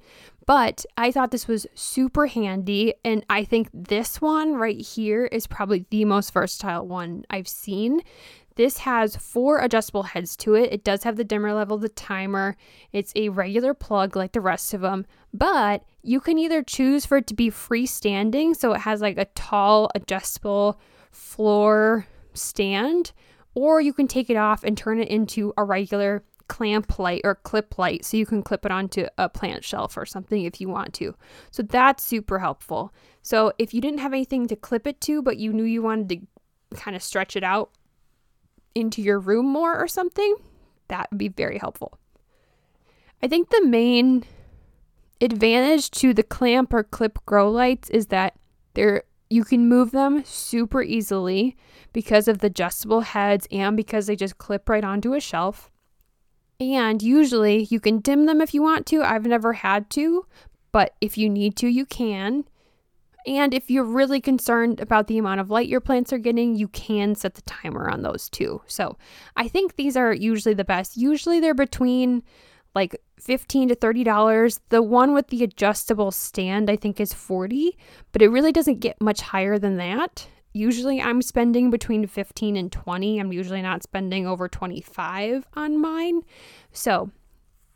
but 0.46 0.84
I 0.96 1.10
thought 1.12 1.30
this 1.30 1.48
was 1.48 1.66
super 1.74 2.26
handy. 2.26 2.94
And 3.04 3.24
I 3.30 3.44
think 3.44 3.68
this 3.72 4.20
one 4.20 4.54
right 4.54 4.80
here 4.80 5.26
is 5.26 5.46
probably 5.46 5.86
the 5.90 6.04
most 6.04 6.32
versatile 6.32 6.86
one 6.86 7.24
I've 7.30 7.48
seen. 7.48 8.02
This 8.56 8.78
has 8.78 9.16
four 9.16 9.60
adjustable 9.60 10.02
heads 10.02 10.36
to 10.38 10.54
it. 10.54 10.72
It 10.72 10.84
does 10.84 11.04
have 11.04 11.16
the 11.16 11.24
dimmer 11.24 11.54
level, 11.54 11.78
the 11.78 11.88
timer. 11.88 12.56
It's 12.92 13.12
a 13.16 13.30
regular 13.30 13.72
plug 13.72 14.14
like 14.14 14.32
the 14.32 14.40
rest 14.42 14.74
of 14.74 14.82
them, 14.82 15.06
but 15.32 15.84
you 16.02 16.20
can 16.20 16.36
either 16.36 16.62
choose 16.62 17.06
for 17.06 17.16
it 17.16 17.26
to 17.28 17.34
be 17.34 17.50
freestanding, 17.50 18.54
so 18.54 18.74
it 18.74 18.80
has 18.82 19.00
like 19.00 19.16
a 19.16 19.24
tall 19.24 19.90
adjustable 19.94 20.78
floor 21.10 22.06
stand, 22.34 23.12
or 23.54 23.80
you 23.80 23.94
can 23.94 24.06
take 24.06 24.28
it 24.28 24.36
off 24.36 24.64
and 24.64 24.76
turn 24.76 25.00
it 25.00 25.08
into 25.08 25.54
a 25.56 25.64
regular 25.64 26.22
clamp 26.52 26.98
light 26.98 27.22
or 27.24 27.34
clip 27.34 27.78
light 27.78 28.04
so 28.04 28.18
you 28.18 28.26
can 28.26 28.42
clip 28.42 28.66
it 28.66 28.70
onto 28.70 29.06
a 29.16 29.26
plant 29.26 29.64
shelf 29.64 29.96
or 29.96 30.04
something 30.04 30.44
if 30.44 30.60
you 30.60 30.68
want 30.68 30.92
to. 30.92 31.14
So 31.50 31.62
that's 31.62 32.02
super 32.02 32.40
helpful. 32.40 32.92
So 33.22 33.54
if 33.58 33.72
you 33.72 33.80
didn't 33.80 34.00
have 34.00 34.12
anything 34.12 34.46
to 34.48 34.56
clip 34.56 34.86
it 34.86 35.00
to, 35.00 35.22
but 35.22 35.38
you 35.38 35.50
knew 35.50 35.64
you 35.64 35.80
wanted 35.80 36.08
to 36.10 36.76
kind 36.76 36.94
of 36.94 37.02
stretch 37.02 37.36
it 37.36 37.42
out 37.42 37.70
into 38.74 39.00
your 39.00 39.18
room 39.18 39.46
more 39.46 39.74
or 39.78 39.88
something, 39.88 40.36
that 40.88 41.10
would 41.10 41.16
be 41.16 41.28
very 41.28 41.56
helpful. 41.56 41.98
I 43.22 43.28
think 43.28 43.48
the 43.48 43.64
main 43.64 44.24
advantage 45.22 45.90
to 45.92 46.12
the 46.12 46.22
clamp 46.22 46.74
or 46.74 46.82
clip 46.82 47.18
grow 47.24 47.50
lights 47.50 47.88
is 47.88 48.08
that 48.08 48.34
they're 48.74 49.04
you 49.30 49.44
can 49.44 49.66
move 49.66 49.92
them 49.92 50.22
super 50.26 50.82
easily 50.82 51.56
because 51.94 52.28
of 52.28 52.40
the 52.40 52.48
adjustable 52.48 53.00
heads 53.00 53.48
and 53.50 53.74
because 53.74 54.06
they 54.06 54.16
just 54.16 54.36
clip 54.36 54.68
right 54.68 54.84
onto 54.84 55.14
a 55.14 55.20
shelf. 55.20 55.71
And 56.62 57.02
usually 57.02 57.64
you 57.70 57.80
can 57.80 57.98
dim 57.98 58.26
them 58.26 58.40
if 58.40 58.54
you 58.54 58.62
want 58.62 58.86
to. 58.86 59.02
I've 59.02 59.26
never 59.26 59.52
had 59.52 59.90
to, 59.90 60.26
but 60.70 60.94
if 61.00 61.18
you 61.18 61.28
need 61.28 61.56
to, 61.56 61.68
you 61.68 61.84
can. 61.84 62.44
And 63.26 63.54
if 63.54 63.70
you're 63.70 63.84
really 63.84 64.20
concerned 64.20 64.80
about 64.80 65.06
the 65.06 65.18
amount 65.18 65.40
of 65.40 65.50
light 65.50 65.68
your 65.68 65.80
plants 65.80 66.12
are 66.12 66.18
getting, 66.18 66.56
you 66.56 66.68
can 66.68 67.14
set 67.14 67.34
the 67.34 67.42
timer 67.42 67.88
on 67.88 68.02
those 68.02 68.28
too. 68.28 68.62
So 68.66 68.96
I 69.36 69.48
think 69.48 69.76
these 69.76 69.96
are 69.96 70.12
usually 70.12 70.54
the 70.54 70.64
best. 70.64 70.96
Usually 70.96 71.38
they're 71.38 71.54
between 71.54 72.22
like 72.74 72.96
15 73.20 73.68
to 73.68 73.74
30 73.74 74.04
dollars 74.04 74.60
the 74.70 74.82
one 74.82 75.14
with 75.14 75.28
the 75.28 75.44
adjustable 75.44 76.10
stand 76.10 76.70
i 76.70 76.76
think 76.76 76.98
is 76.98 77.12
40 77.12 77.76
but 78.12 78.22
it 78.22 78.28
really 78.28 78.50
doesn't 78.50 78.80
get 78.80 79.00
much 79.00 79.20
higher 79.20 79.58
than 79.58 79.76
that 79.76 80.26
usually 80.52 81.00
I'm 81.00 81.22
spending 81.22 81.70
between 81.70 82.06
15 82.06 82.56
and 82.56 82.70
20. 82.70 83.18
I'm 83.18 83.32
usually 83.32 83.62
not 83.62 83.82
spending 83.82 84.26
over 84.26 84.48
25 84.48 85.46
on 85.54 85.80
mine. 85.80 86.22
So, 86.72 87.10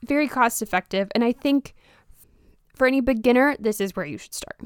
very 0.04 0.28
cost 0.28 0.62
effective. 0.62 1.09
And 1.14 1.25
I 1.25 1.33
think 1.33 1.75
for 2.75 2.87
any 2.87 3.00
beginner, 3.00 3.56
this 3.59 3.80
is 3.80 3.97
where 3.97 4.06
you 4.06 4.18
should 4.18 4.35
start. 4.35 4.61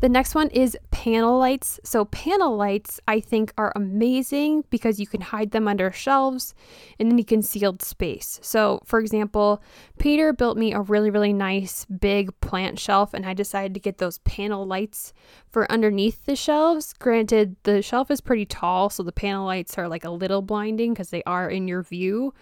The 0.00 0.10
next 0.10 0.34
one 0.34 0.48
is 0.50 0.76
panel 0.90 1.38
lights. 1.38 1.80
So, 1.82 2.04
panel 2.04 2.54
lights 2.54 3.00
I 3.08 3.18
think 3.18 3.54
are 3.56 3.72
amazing 3.74 4.64
because 4.68 5.00
you 5.00 5.06
can 5.06 5.22
hide 5.22 5.52
them 5.52 5.66
under 5.66 5.90
shelves 5.90 6.54
in 6.98 7.10
any 7.10 7.24
concealed 7.24 7.80
space. 7.80 8.38
So, 8.42 8.82
for 8.84 9.00
example, 9.00 9.62
Peter 9.98 10.34
built 10.34 10.58
me 10.58 10.74
a 10.74 10.82
really, 10.82 11.08
really 11.08 11.32
nice 11.32 11.86
big 11.86 12.38
plant 12.40 12.78
shelf, 12.78 13.14
and 13.14 13.24
I 13.24 13.32
decided 13.32 13.72
to 13.72 13.80
get 13.80 13.96
those 13.96 14.18
panel 14.18 14.66
lights 14.66 15.14
for 15.48 15.70
underneath 15.72 16.26
the 16.26 16.36
shelves. 16.36 16.92
Granted, 16.92 17.56
the 17.62 17.80
shelf 17.80 18.10
is 18.10 18.20
pretty 18.20 18.44
tall, 18.44 18.90
so 18.90 19.02
the 19.02 19.12
panel 19.12 19.46
lights 19.46 19.78
are 19.78 19.88
like 19.88 20.04
a 20.04 20.10
little 20.10 20.42
blinding 20.42 20.92
because 20.92 21.08
they 21.08 21.22
are 21.22 21.48
in 21.48 21.66
your 21.66 21.82
view, 21.82 22.34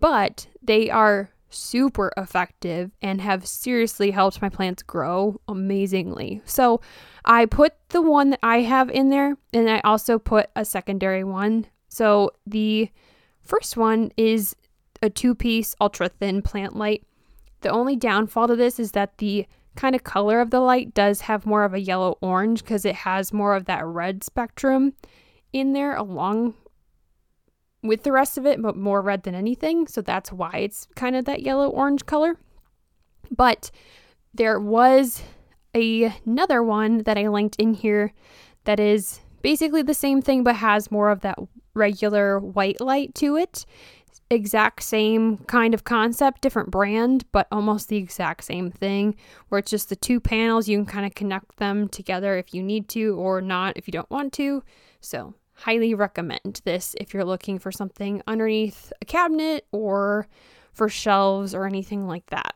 but 0.00 0.46
they 0.62 0.88
are 0.88 1.30
super 1.54 2.12
effective 2.16 2.90
and 3.00 3.20
have 3.20 3.46
seriously 3.46 4.10
helped 4.10 4.42
my 4.42 4.48
plants 4.48 4.82
grow 4.82 5.40
amazingly. 5.48 6.42
So 6.44 6.80
I 7.24 7.46
put 7.46 7.74
the 7.90 8.02
one 8.02 8.30
that 8.30 8.40
I 8.42 8.60
have 8.60 8.90
in 8.90 9.10
there 9.10 9.36
and 9.52 9.70
I 9.70 9.80
also 9.80 10.18
put 10.18 10.50
a 10.56 10.64
secondary 10.64 11.24
one. 11.24 11.66
So 11.88 12.30
the 12.46 12.90
first 13.42 13.76
one 13.76 14.12
is 14.16 14.56
a 15.02 15.10
two 15.10 15.34
piece 15.34 15.74
ultra 15.80 16.08
thin 16.08 16.42
plant 16.42 16.76
light. 16.76 17.04
The 17.60 17.70
only 17.70 17.96
downfall 17.96 18.48
to 18.48 18.56
this 18.56 18.80
is 18.80 18.92
that 18.92 19.18
the 19.18 19.46
kind 19.76 19.94
of 19.94 20.04
color 20.04 20.40
of 20.40 20.50
the 20.50 20.60
light 20.60 20.94
does 20.94 21.22
have 21.22 21.46
more 21.46 21.64
of 21.64 21.74
a 21.74 21.80
yellow 21.80 22.18
orange 22.20 22.62
because 22.62 22.84
it 22.84 22.94
has 22.94 23.32
more 23.32 23.54
of 23.54 23.64
that 23.66 23.84
red 23.84 24.22
spectrum 24.22 24.92
in 25.52 25.72
there 25.72 25.96
along 25.96 26.54
with 27.82 28.04
the 28.04 28.12
rest 28.12 28.38
of 28.38 28.46
it, 28.46 28.62
but 28.62 28.76
more 28.76 29.02
red 29.02 29.24
than 29.24 29.34
anything. 29.34 29.86
So 29.86 30.00
that's 30.00 30.32
why 30.32 30.58
it's 30.58 30.86
kind 30.94 31.16
of 31.16 31.24
that 31.24 31.42
yellow 31.42 31.68
orange 31.68 32.06
color. 32.06 32.38
But 33.30 33.70
there 34.34 34.60
was 34.60 35.22
a, 35.74 36.14
another 36.24 36.62
one 36.62 36.98
that 37.04 37.18
I 37.18 37.28
linked 37.28 37.56
in 37.56 37.74
here 37.74 38.12
that 38.64 38.78
is 38.78 39.20
basically 39.42 39.82
the 39.82 39.94
same 39.94 40.22
thing 40.22 40.44
but 40.44 40.56
has 40.56 40.90
more 40.90 41.10
of 41.10 41.20
that 41.20 41.38
regular 41.74 42.38
white 42.38 42.80
light 42.80 43.14
to 43.16 43.36
it. 43.36 43.66
Exact 44.30 44.82
same 44.82 45.38
kind 45.38 45.74
of 45.74 45.84
concept, 45.84 46.40
different 46.40 46.70
brand, 46.70 47.24
but 47.32 47.48
almost 47.52 47.88
the 47.88 47.96
exact 47.96 48.44
same 48.44 48.70
thing, 48.70 49.14
where 49.48 49.58
it's 49.58 49.70
just 49.70 49.90
the 49.90 49.96
two 49.96 50.20
panels. 50.20 50.68
You 50.68 50.78
can 50.78 50.86
kind 50.86 51.04
of 51.04 51.14
connect 51.14 51.56
them 51.56 51.88
together 51.88 52.38
if 52.38 52.54
you 52.54 52.62
need 52.62 52.88
to 52.90 53.16
or 53.16 53.42
not 53.42 53.76
if 53.76 53.86
you 53.86 53.92
don't 53.92 54.10
want 54.10 54.32
to. 54.34 54.62
So 55.00 55.34
highly 55.62 55.94
recommend 55.94 56.60
this 56.64 56.96
if 57.00 57.14
you're 57.14 57.24
looking 57.24 57.58
for 57.58 57.70
something 57.70 58.20
underneath 58.26 58.92
a 59.00 59.04
cabinet 59.04 59.64
or 59.70 60.26
for 60.72 60.88
shelves 60.88 61.54
or 61.54 61.66
anything 61.66 62.06
like 62.06 62.26
that. 62.30 62.54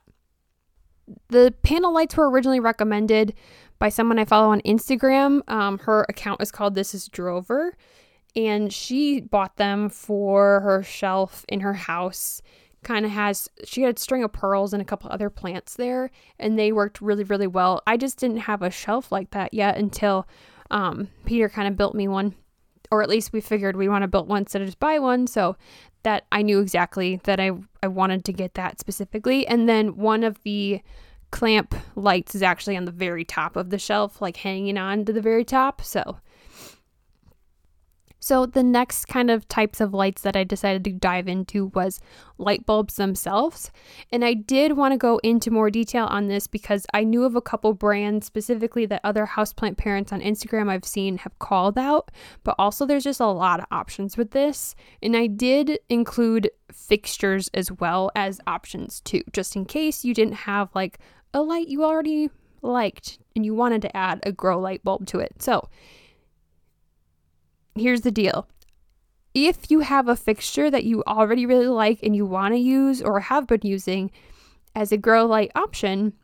The 1.28 1.54
panel 1.62 1.94
lights 1.94 2.16
were 2.16 2.28
originally 2.28 2.58
recommended 2.58 3.34
by 3.78 3.90
someone 3.90 4.18
I 4.18 4.25
follow 4.25 4.50
on 4.50 4.60
Instagram. 4.62 5.48
Um, 5.48 5.78
her 5.80 6.04
account 6.08 6.42
is 6.42 6.50
called 6.50 6.75
This 6.75 6.94
Is 6.94 7.08
Drover. 7.08 7.76
and 8.36 8.72
she 8.72 9.20
bought 9.20 9.56
them 9.56 9.88
for 9.88 10.60
her 10.60 10.82
shelf 10.82 11.44
in 11.48 11.60
her 11.60 11.72
house. 11.72 12.42
Kind 12.82 13.04
of 13.06 13.10
has, 13.10 13.48
she 13.64 13.82
had 13.82 13.96
a 13.96 14.00
string 14.00 14.22
of 14.22 14.32
pearls 14.32 14.72
and 14.72 14.82
a 14.82 14.84
couple 14.84 15.10
other 15.10 15.30
plants 15.30 15.75
there, 15.75 16.10
and 16.38 16.58
they 16.58 16.70
worked 16.70 17.00
really, 17.00 17.25
really 17.25 17.46
well. 17.46 17.82
I 17.86 17.96
just 17.96 18.18
didn't 18.18 18.38
have 18.38 18.62
a 18.62 18.70
shelf 18.70 19.10
like 19.10 19.30
that 19.30 19.54
yet 19.54 19.78
until 19.78 20.28
um, 20.70 21.08
Peter 21.25 21.48
kind 21.48 21.66
of 21.66 21.76
built 21.76 21.94
me 21.94 22.08
one, 22.08 22.34
or 22.90 23.02
at 23.02 23.09
least 23.09 23.33
we 23.33 23.40
figured 23.40 23.76
we 23.76 23.88
want 23.88 24.02
to 24.02 24.09
build 24.09 24.28
one 24.28 24.43
instead 24.43 24.62
of 24.62 24.69
just 24.69 24.78
buy 24.78 24.99
one. 24.99 25.26
So 25.26 25.57
that 26.02 26.25
I 26.31 26.43
knew 26.43 26.61
exactly 26.61 27.21
that 27.25 27.40
I, 27.40 27.50
I 27.83 27.88
wanted 27.88 28.25
to 28.26 28.33
get 28.33 28.55
that 28.55 28.78
specifically. 28.78 29.47
And 29.47 29.69
then 29.69 29.97
one 29.97 30.23
of 30.23 30.40
the 30.45 30.81
clamp 31.33 31.75
lights 31.97 32.35
is 32.35 32.43
actually 32.43 32.76
on 32.76 32.85
the 32.85 32.93
very 32.93 33.25
top 33.25 33.57
of 33.57 33.71
the 33.71 33.78
shelf, 33.78 34.23
like 34.23 34.37
hanging 34.37 34.78
on 34.78 35.05
to 35.05 35.12
the 35.12 35.21
very 35.21 35.45
top. 35.45 35.83
So 35.83 36.19
so, 38.26 38.45
the 38.45 38.64
next 38.64 39.04
kind 39.04 39.30
of 39.30 39.47
types 39.47 39.80
of 39.80 39.95
lights 39.95 40.23
that 40.23 40.35
I 40.35 40.42
decided 40.42 40.83
to 40.83 40.90
dive 40.90 41.28
into 41.28 41.66
was 41.66 42.00
light 42.38 42.66
bulbs 42.66 42.97
themselves. 42.97 43.71
And 44.11 44.25
I 44.25 44.35
did 44.35 44.73
want 44.73 44.90
to 44.90 44.99
go 44.99 45.18
into 45.18 45.52
more 45.52 45.71
detail 45.71 46.06
on 46.06 46.26
this 46.26 46.49
because 46.49 46.87
I 46.92 47.04
knew 47.04 47.23
of 47.23 47.37
a 47.37 47.40
couple 47.40 47.73
brands 47.73 48.26
specifically 48.26 48.85
that 48.87 49.00
other 49.04 49.26
houseplant 49.26 49.76
parents 49.76 50.12
on 50.12 50.23
Instagram 50.23 50.68
I've 50.68 50.85
seen 50.85 51.18
have 51.18 51.38
called 51.38 51.78
out, 51.78 52.11
but 52.42 52.56
also 52.59 52.85
there's 52.85 53.04
just 53.04 53.21
a 53.21 53.26
lot 53.26 53.61
of 53.61 53.66
options 53.71 54.16
with 54.16 54.33
this. 54.33 54.75
And 55.00 55.16
I 55.16 55.28
did 55.28 55.78
include 55.88 56.50
fixtures 56.73 57.49
as 57.54 57.71
well 57.71 58.11
as 58.16 58.40
options 58.45 59.02
too, 59.02 59.23
just 59.33 59.54
in 59.54 59.66
case 59.66 60.04
you 60.04 60.14
didn't 60.14 60.35
have 60.35 60.75
like 60.75 60.99
a 61.33 61.42
light 61.42 61.68
you 61.68 61.85
already 61.85 62.30
liked 62.61 63.21
and 63.37 63.47
you 63.47 63.54
wanted 63.54 63.83
to 63.83 63.97
add 63.97 64.18
a 64.25 64.33
grow 64.33 64.59
light 64.59 64.83
bulb 64.83 65.06
to 65.06 65.21
it. 65.21 65.40
So, 65.40 65.68
here's 67.80 68.02
the 68.02 68.11
deal. 68.11 68.49
If 69.35 69.71
you 69.71 69.80
have 69.80 70.09
a 70.09 70.16
fixture 70.16 70.71
that 70.71 70.85
you 70.85 71.04
already 71.06 71.45
really 71.45 71.68
like 71.68 72.00
and 72.02 72.16
you 72.16 72.25
want 72.25 72.54
to 72.54 72.61
use 72.61 73.02
or 73.02 73.21
have 73.21 73.47
been 73.47 73.61
using 73.62 74.11
as 74.75 74.92
a 74.92 74.97
grow 74.97 75.26
light 75.26 75.52
option, 75.54 76.14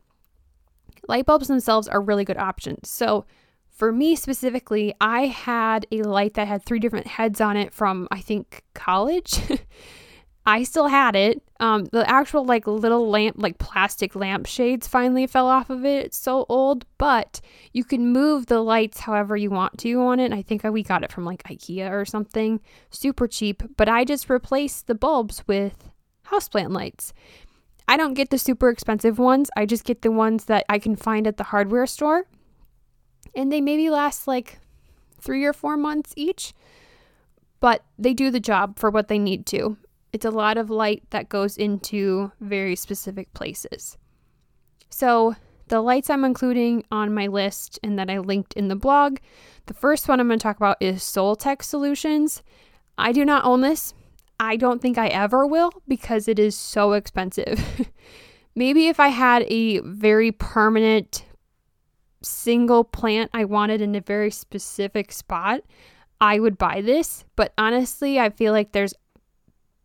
light 1.07 1.25
bulbs 1.25 1.47
themselves 1.47 1.87
are 1.87 2.01
really 2.01 2.25
good 2.25 2.37
options. 2.37 2.89
So, 2.89 3.25
for 3.69 3.91
me 3.91 4.15
specifically, 4.15 4.93
I 5.01 5.25
had 5.25 5.87
a 5.91 6.03
light 6.03 6.35
that 6.35 6.47
had 6.47 6.63
three 6.63 6.77
different 6.77 7.07
heads 7.07 7.41
on 7.41 7.57
it 7.57 7.73
from 7.73 8.07
I 8.11 8.21
think 8.21 8.63
college. 8.73 9.39
I 10.45 10.63
still 10.63 10.87
had 10.87 11.15
it. 11.15 11.41
Um, 11.59 11.85
the 11.85 12.09
actual 12.09 12.43
like 12.43 12.67
little 12.67 13.09
lamp, 13.09 13.35
like 13.39 13.57
plastic 13.57 14.15
lamp 14.15 14.45
shades 14.45 14.87
finally 14.87 15.25
fell 15.25 15.47
off 15.47 15.69
of 15.69 15.85
it. 15.85 16.07
It's 16.07 16.17
so 16.17 16.45
old, 16.49 16.85
but 16.97 17.39
you 17.71 17.85
can 17.85 18.11
move 18.11 18.47
the 18.47 18.59
lights 18.59 18.99
however 18.99 19.37
you 19.37 19.49
want 19.49 19.77
to 19.79 20.01
on 20.01 20.19
it. 20.19 20.33
I 20.33 20.41
think 20.41 20.63
we 20.63 20.83
got 20.83 21.03
it 21.03 21.11
from 21.11 21.23
like 21.23 21.43
IKEA 21.43 21.89
or 21.89 22.03
something, 22.03 22.59
super 22.89 23.27
cheap. 23.27 23.63
But 23.77 23.87
I 23.87 24.03
just 24.03 24.29
replaced 24.29 24.87
the 24.87 24.95
bulbs 24.95 25.43
with 25.47 25.89
houseplant 26.27 26.71
lights. 26.71 27.13
I 27.87 27.95
don't 27.95 28.13
get 28.13 28.29
the 28.29 28.37
super 28.37 28.69
expensive 28.69 29.19
ones. 29.19 29.49
I 29.55 29.65
just 29.65 29.85
get 29.85 30.01
the 30.01 30.11
ones 30.11 30.45
that 30.45 30.65
I 30.67 30.79
can 30.79 30.95
find 30.95 31.25
at 31.27 31.37
the 31.37 31.43
hardware 31.45 31.85
store, 31.87 32.25
and 33.35 33.51
they 33.51 33.61
maybe 33.61 33.89
last 33.89 34.27
like 34.27 34.59
three 35.21 35.45
or 35.45 35.53
four 35.53 35.77
months 35.77 36.13
each. 36.17 36.53
But 37.61 37.85
they 37.97 38.13
do 38.13 38.29
the 38.29 38.41
job 38.41 38.77
for 38.77 38.89
what 38.89 39.07
they 39.07 39.19
need 39.19 39.45
to. 39.47 39.77
It's 40.13 40.25
a 40.25 40.31
lot 40.31 40.57
of 40.57 40.69
light 40.69 41.03
that 41.09 41.27
goes 41.27 41.57
into 41.57 42.31
very 42.39 42.75
specific 42.75 43.33
places. 43.33 43.97
So, 44.89 45.35
the 45.69 45.81
lights 45.81 46.09
I'm 46.09 46.23
including 46.23 46.83
on 46.91 47.15
my 47.15 47.25
list 47.25 47.79
and 47.83 47.97
that 47.97 48.09
I 48.09 48.19
linked 48.19 48.53
in 48.53 48.67
the 48.67 48.75
blog, 48.75 49.17
the 49.65 49.73
first 49.73 50.07
one 50.07 50.19
I'm 50.19 50.27
going 50.27 50.37
to 50.37 50.43
talk 50.43 50.57
about 50.57 50.77
is 50.79 51.01
Soltech 51.01 51.63
Solutions. 51.63 52.43
I 52.97 53.11
do 53.11 53.25
not 53.25 53.43
own 53.43 53.61
this. 53.61 53.95
I 54.39 54.55
don't 54.55 54.81
think 54.81 54.99
I 54.99 55.07
ever 55.07 55.47
will 55.47 55.71
because 55.87 56.27
it 56.27 56.37
is 56.37 56.55
so 56.55 56.91
expensive. 56.91 57.89
Maybe 58.55 58.87
if 58.87 58.99
I 58.99 59.07
had 59.07 59.45
a 59.47 59.79
very 59.79 60.31
permanent 60.31 61.25
single 62.21 62.83
plant 62.83 63.31
I 63.33 63.45
wanted 63.45 63.81
in 63.81 63.95
a 63.95 64.01
very 64.01 64.29
specific 64.29 65.11
spot, 65.11 65.61
I 66.21 66.39
would 66.39 66.57
buy 66.57 66.81
this. 66.81 67.25
But 67.35 67.53
honestly, 67.57 68.19
I 68.19 68.29
feel 68.29 68.53
like 68.53 68.73
there's 68.73 68.93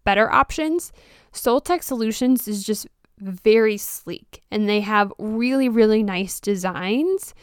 better 0.09 0.33
options. 0.33 0.91
Soltech 1.35 1.83
Solutions 1.83 2.49
is 2.49 2.65
just 2.65 2.87
very 3.19 3.77
sleek 3.77 4.43
and 4.51 4.67
they 4.67 4.81
have 4.81 5.13
really, 5.19 5.69
really 5.69 6.03
nice 6.03 6.41
designs. 6.41 7.35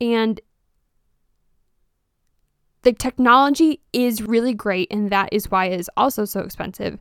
And 0.00 0.40
the 2.82 2.92
technology 2.92 3.80
is 3.92 4.22
really 4.22 4.54
great, 4.54 4.88
and 4.90 5.10
that 5.10 5.28
is 5.30 5.52
why 5.52 5.66
it 5.66 5.78
is 5.78 5.88
also 5.96 6.24
so 6.24 6.40
expensive. 6.40 6.98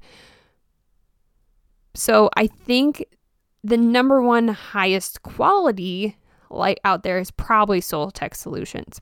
So 1.95 2.29
I 2.37 2.45
think 2.45 3.03
the 3.63 3.77
number 3.77 4.21
one 4.21 4.49
highest 4.49 5.23
quality 5.23 6.17
light 6.51 6.79
out 6.85 7.01
there 7.01 7.17
is 7.17 7.31
probably 7.31 7.81
Soltech 7.81 8.35
Solutions. 8.35 9.01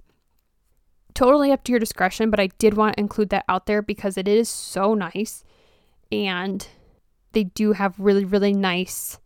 Totally 1.13 1.51
up 1.51 1.65
to 1.65 1.73
your 1.73 1.79
discretion, 1.79 2.29
but 2.29 2.39
I 2.39 2.47
did 2.59 2.75
want 2.75 2.95
to 2.95 3.01
include 3.01 3.27
that 3.31 3.43
out 3.49 3.65
there 3.65 3.81
because 3.81 4.17
it 4.17 4.29
is 4.29 4.47
so 4.47 4.93
nice 4.93 5.43
and 6.11 6.67
they 7.33 7.45
do 7.45 7.73
have 7.73 7.99
really, 7.99 8.25
really 8.25 8.53
nice 8.53 9.19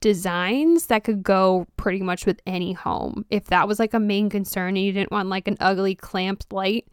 designs 0.00 0.86
that 0.86 1.04
could 1.04 1.22
go 1.22 1.66
pretty 1.76 2.00
much 2.00 2.26
with 2.26 2.40
any 2.46 2.72
home. 2.72 3.24
If 3.30 3.46
that 3.46 3.66
was 3.66 3.78
like 3.78 3.94
a 3.94 4.00
main 4.00 4.30
concern 4.30 4.76
and 4.76 4.84
you 4.84 4.92
didn't 4.92 5.10
want 5.10 5.28
like 5.28 5.48
an 5.48 5.56
ugly 5.60 5.94
clamped 5.94 6.52
light, 6.52 6.86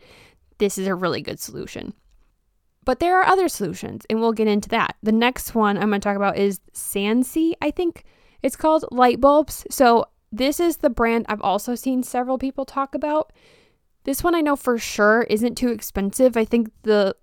this 0.58 0.78
is 0.78 0.88
a 0.88 0.96
really 0.96 1.22
good 1.22 1.40
solution. 1.40 1.94
But 2.86 3.00
there 3.00 3.18
are 3.18 3.26
other 3.26 3.48
solutions, 3.48 4.06
and 4.10 4.20
we'll 4.20 4.34
get 4.34 4.48
into 4.48 4.70
that. 4.70 4.96
The 5.02 5.12
next 5.12 5.56
one 5.56 5.78
I'm 5.78 5.90
going 5.90 6.02
to 6.02 6.06
talk 6.06 6.18
about 6.18 6.38
is 6.38 6.60
Sansi, 6.74 7.54
I 7.62 7.72
think 7.72 8.04
it's 8.42 8.58
called 8.58 8.86
light 8.92 9.22
bulbs. 9.22 9.66
So, 9.70 10.06
this 10.32 10.60
is 10.60 10.78
the 10.78 10.90
brand 10.90 11.28
I've 11.30 11.42
also 11.42 11.76
seen 11.76 12.02
several 12.02 12.38
people 12.40 12.66
talk 12.66 12.96
about. 12.96 13.32
This 14.04 14.24
one 14.24 14.36
I 14.36 14.42
know 14.42 14.56
for 14.56 14.78
sure 14.78 15.22
isn't 15.30 15.56
too 15.56 15.70
expensive. 15.70 16.36
I 16.36 16.44
think 16.44 16.72
the 16.82 17.16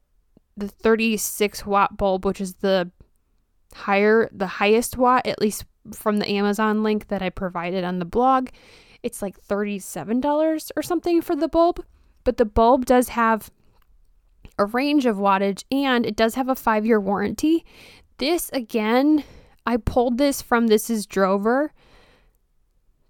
the 0.56 0.68
36 0.68 1.64
watt 1.66 1.96
bulb, 1.96 2.24
which 2.24 2.40
is 2.40 2.54
the 2.54 2.90
higher, 3.74 4.28
the 4.32 4.46
highest 4.46 4.96
watt, 4.96 5.26
at 5.26 5.40
least 5.40 5.64
from 5.92 6.18
the 6.18 6.28
Amazon 6.28 6.82
link 6.82 7.08
that 7.08 7.22
I 7.22 7.30
provided 7.30 7.84
on 7.84 7.98
the 7.98 8.04
blog. 8.04 8.48
It's 9.02 9.22
like 9.22 9.40
$37 9.46 10.70
or 10.76 10.82
something 10.82 11.22
for 11.22 11.34
the 11.34 11.48
bulb, 11.48 11.84
but 12.24 12.36
the 12.36 12.44
bulb 12.44 12.84
does 12.84 13.10
have 13.10 13.50
a 14.58 14.66
range 14.66 15.06
of 15.06 15.16
wattage 15.16 15.64
and 15.72 16.04
it 16.04 16.16
does 16.16 16.34
have 16.34 16.48
a 16.48 16.54
five 16.54 16.84
year 16.84 17.00
warranty. 17.00 17.64
This 18.18 18.50
again, 18.52 19.24
I 19.66 19.78
pulled 19.78 20.18
this 20.18 20.42
from 20.42 20.66
This 20.66 20.90
Is 20.90 21.06
Drover 21.06 21.72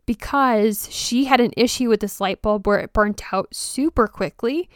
because 0.07 0.89
she 0.91 1.25
had 1.25 1.41
an 1.41 1.53
issue 1.57 1.89
with 1.89 2.01
this 2.01 2.21
light 2.21 2.41
bulb 2.43 2.67
where 2.67 2.79
it 2.79 2.93
burnt 2.93 3.33
out 3.33 3.55
super 3.55 4.07
quickly 4.07 4.69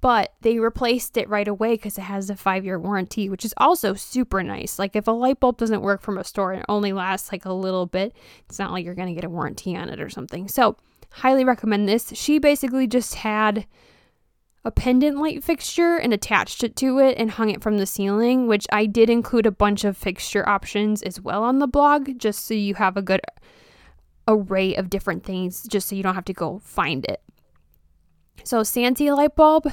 but 0.00 0.32
they 0.40 0.58
replaced 0.58 1.16
it 1.16 1.28
right 1.28 1.46
away 1.46 1.74
because 1.74 1.98
it 1.98 2.02
has 2.02 2.30
a 2.30 2.36
five 2.36 2.64
year 2.64 2.78
warranty, 2.78 3.28
which 3.28 3.44
is 3.44 3.54
also 3.56 3.94
super 3.94 4.42
nice. 4.42 4.78
Like, 4.78 4.96
if 4.96 5.06
a 5.06 5.12
light 5.12 5.40
bulb 5.40 5.58
doesn't 5.58 5.82
work 5.82 6.00
from 6.00 6.18
a 6.18 6.24
store 6.24 6.52
and 6.52 6.60
it 6.60 6.66
only 6.68 6.92
lasts 6.92 7.32
like 7.32 7.44
a 7.44 7.52
little 7.52 7.86
bit, 7.86 8.14
it's 8.48 8.58
not 8.58 8.72
like 8.72 8.84
you're 8.84 8.94
going 8.94 9.08
to 9.08 9.14
get 9.14 9.24
a 9.24 9.30
warranty 9.30 9.76
on 9.76 9.88
it 9.90 10.00
or 10.00 10.08
something. 10.08 10.48
So, 10.48 10.76
highly 11.10 11.44
recommend 11.44 11.88
this. 11.88 12.12
She 12.14 12.38
basically 12.38 12.86
just 12.86 13.16
had 13.16 13.66
a 14.64 14.70
pendant 14.70 15.18
light 15.18 15.42
fixture 15.42 15.96
and 15.96 16.12
attached 16.12 16.62
it 16.62 16.76
to 16.76 16.98
it 16.98 17.16
and 17.18 17.32
hung 17.32 17.50
it 17.50 17.62
from 17.62 17.78
the 17.78 17.86
ceiling, 17.86 18.46
which 18.46 18.66
I 18.70 18.86
did 18.86 19.10
include 19.10 19.46
a 19.46 19.50
bunch 19.50 19.84
of 19.84 19.96
fixture 19.96 20.48
options 20.48 21.02
as 21.02 21.20
well 21.20 21.42
on 21.42 21.58
the 21.58 21.66
blog, 21.66 22.18
just 22.18 22.46
so 22.46 22.54
you 22.54 22.74
have 22.74 22.96
a 22.96 23.02
good 23.02 23.20
array 24.28 24.74
of 24.74 24.90
different 24.90 25.24
things, 25.24 25.66
just 25.66 25.88
so 25.88 25.96
you 25.96 26.02
don't 26.02 26.14
have 26.14 26.24
to 26.26 26.34
go 26.34 26.60
find 26.64 27.04
it. 27.06 27.22
So, 28.44 28.60
Sansi 28.60 29.14
light 29.14 29.36
bulb, 29.36 29.70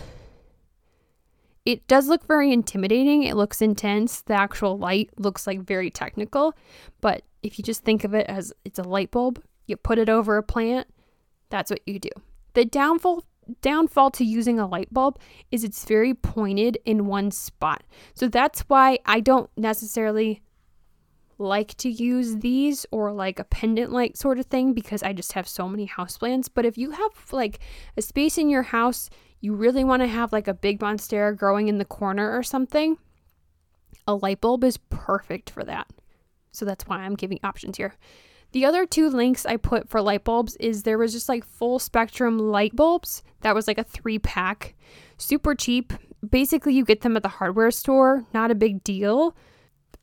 it 1.68 1.86
does 1.88 2.08
look 2.08 2.26
very 2.26 2.54
intimidating. 2.54 3.24
It 3.24 3.36
looks 3.36 3.62
intense. 3.62 4.22
The 4.22 4.36
actual 4.36 4.78
light 4.78 5.10
looks 5.18 5.46
like 5.46 5.60
very 5.60 5.92
technical, 5.92 6.54
but 7.02 7.24
if 7.44 7.60
you 7.60 7.64
just 7.64 7.84
think 7.84 8.06
of 8.06 8.14
it 8.14 8.26
as 8.28 8.54
it's 8.64 8.80
a 8.80 8.84
light 8.84 9.12
bulb, 9.12 9.44
you 9.66 9.76
put 9.76 10.00
it 10.00 10.08
over 10.08 10.38
a 10.38 10.44
plant, 10.44 10.88
that's 11.50 11.70
what 11.70 11.82
you 11.86 12.00
do. 12.00 12.10
The 12.54 12.64
downfall 12.64 13.26
downfall 13.62 14.12
to 14.12 14.24
using 14.24 14.60
a 14.60 14.68
light 14.68 14.94
bulb 14.94 15.20
is 15.52 15.66
it's 15.66 15.84
very 15.84 16.14
pointed 16.14 16.78
in 16.86 17.06
one 17.06 17.32
spot. 17.32 17.84
So 18.14 18.30
that's 18.30 18.62
why 18.62 19.00
I 19.06 19.20
don't 19.20 19.50
necessarily 19.58 20.42
like 21.38 21.76
to 21.78 21.90
use 21.90 22.38
these 22.38 22.86
or 22.92 23.12
like 23.12 23.40
a 23.40 23.44
pendant 23.44 23.92
light 23.92 24.18
sort 24.18 24.40
of 24.40 24.48
thing 24.48 24.74
because 24.74 25.04
I 25.04 25.14
just 25.14 25.34
have 25.34 25.48
so 25.48 25.68
many 25.68 25.88
houseplants. 25.88 26.50
But 26.54 26.66
if 26.66 26.78
you 26.78 26.92
have 26.92 27.12
like 27.32 27.60
a 27.96 28.02
space 28.02 28.38
in 28.38 28.50
your 28.50 28.64
house 28.64 29.10
you 29.40 29.54
really 29.54 29.84
want 29.84 30.02
to 30.02 30.08
have 30.08 30.34
like 30.34 30.48
a 30.48 30.54
big 30.54 30.80
monstera 30.80 31.36
growing 31.38 31.68
in 31.68 31.78
the 31.78 31.86
corner 31.86 32.36
or 32.36 32.42
something, 32.42 32.98
a 34.08 34.16
light 34.16 34.42
bulb 34.42 34.64
is 34.64 34.78
perfect 34.90 35.52
for 35.52 35.64
that. 35.64 35.88
So 36.52 36.66
that's 36.66 36.88
why 36.88 36.98
I'm 36.98 37.16
giving 37.16 37.40
options 37.44 37.78
here. 37.78 37.94
The 38.54 38.66
other 38.66 38.88
two 38.88 39.10
links 39.10 39.46
I 39.46 39.58
put 39.58 39.90
for 39.90 40.02
light 40.02 40.24
bulbs 40.24 40.56
is 40.56 40.82
there 40.82 40.98
was 40.98 41.12
just 41.12 41.30
like 41.30 41.46
full 41.46 41.78
spectrum 41.78 42.40
light 42.40 42.76
bulbs. 42.76 43.22
That 43.42 43.54
was 43.54 43.68
like 43.68 43.78
a 43.78 43.84
three 43.84 44.18
pack, 44.18 44.74
super 45.18 45.54
cheap 45.54 45.94
basically 46.28 46.74
you 46.74 46.86
get 46.86 47.02
them 47.02 47.16
at 47.18 47.24
the 47.24 47.30
hardware 47.30 47.72
store, 47.72 48.26
not 48.34 48.52
a 48.52 48.56
big 48.56 48.84
deal. 48.84 49.36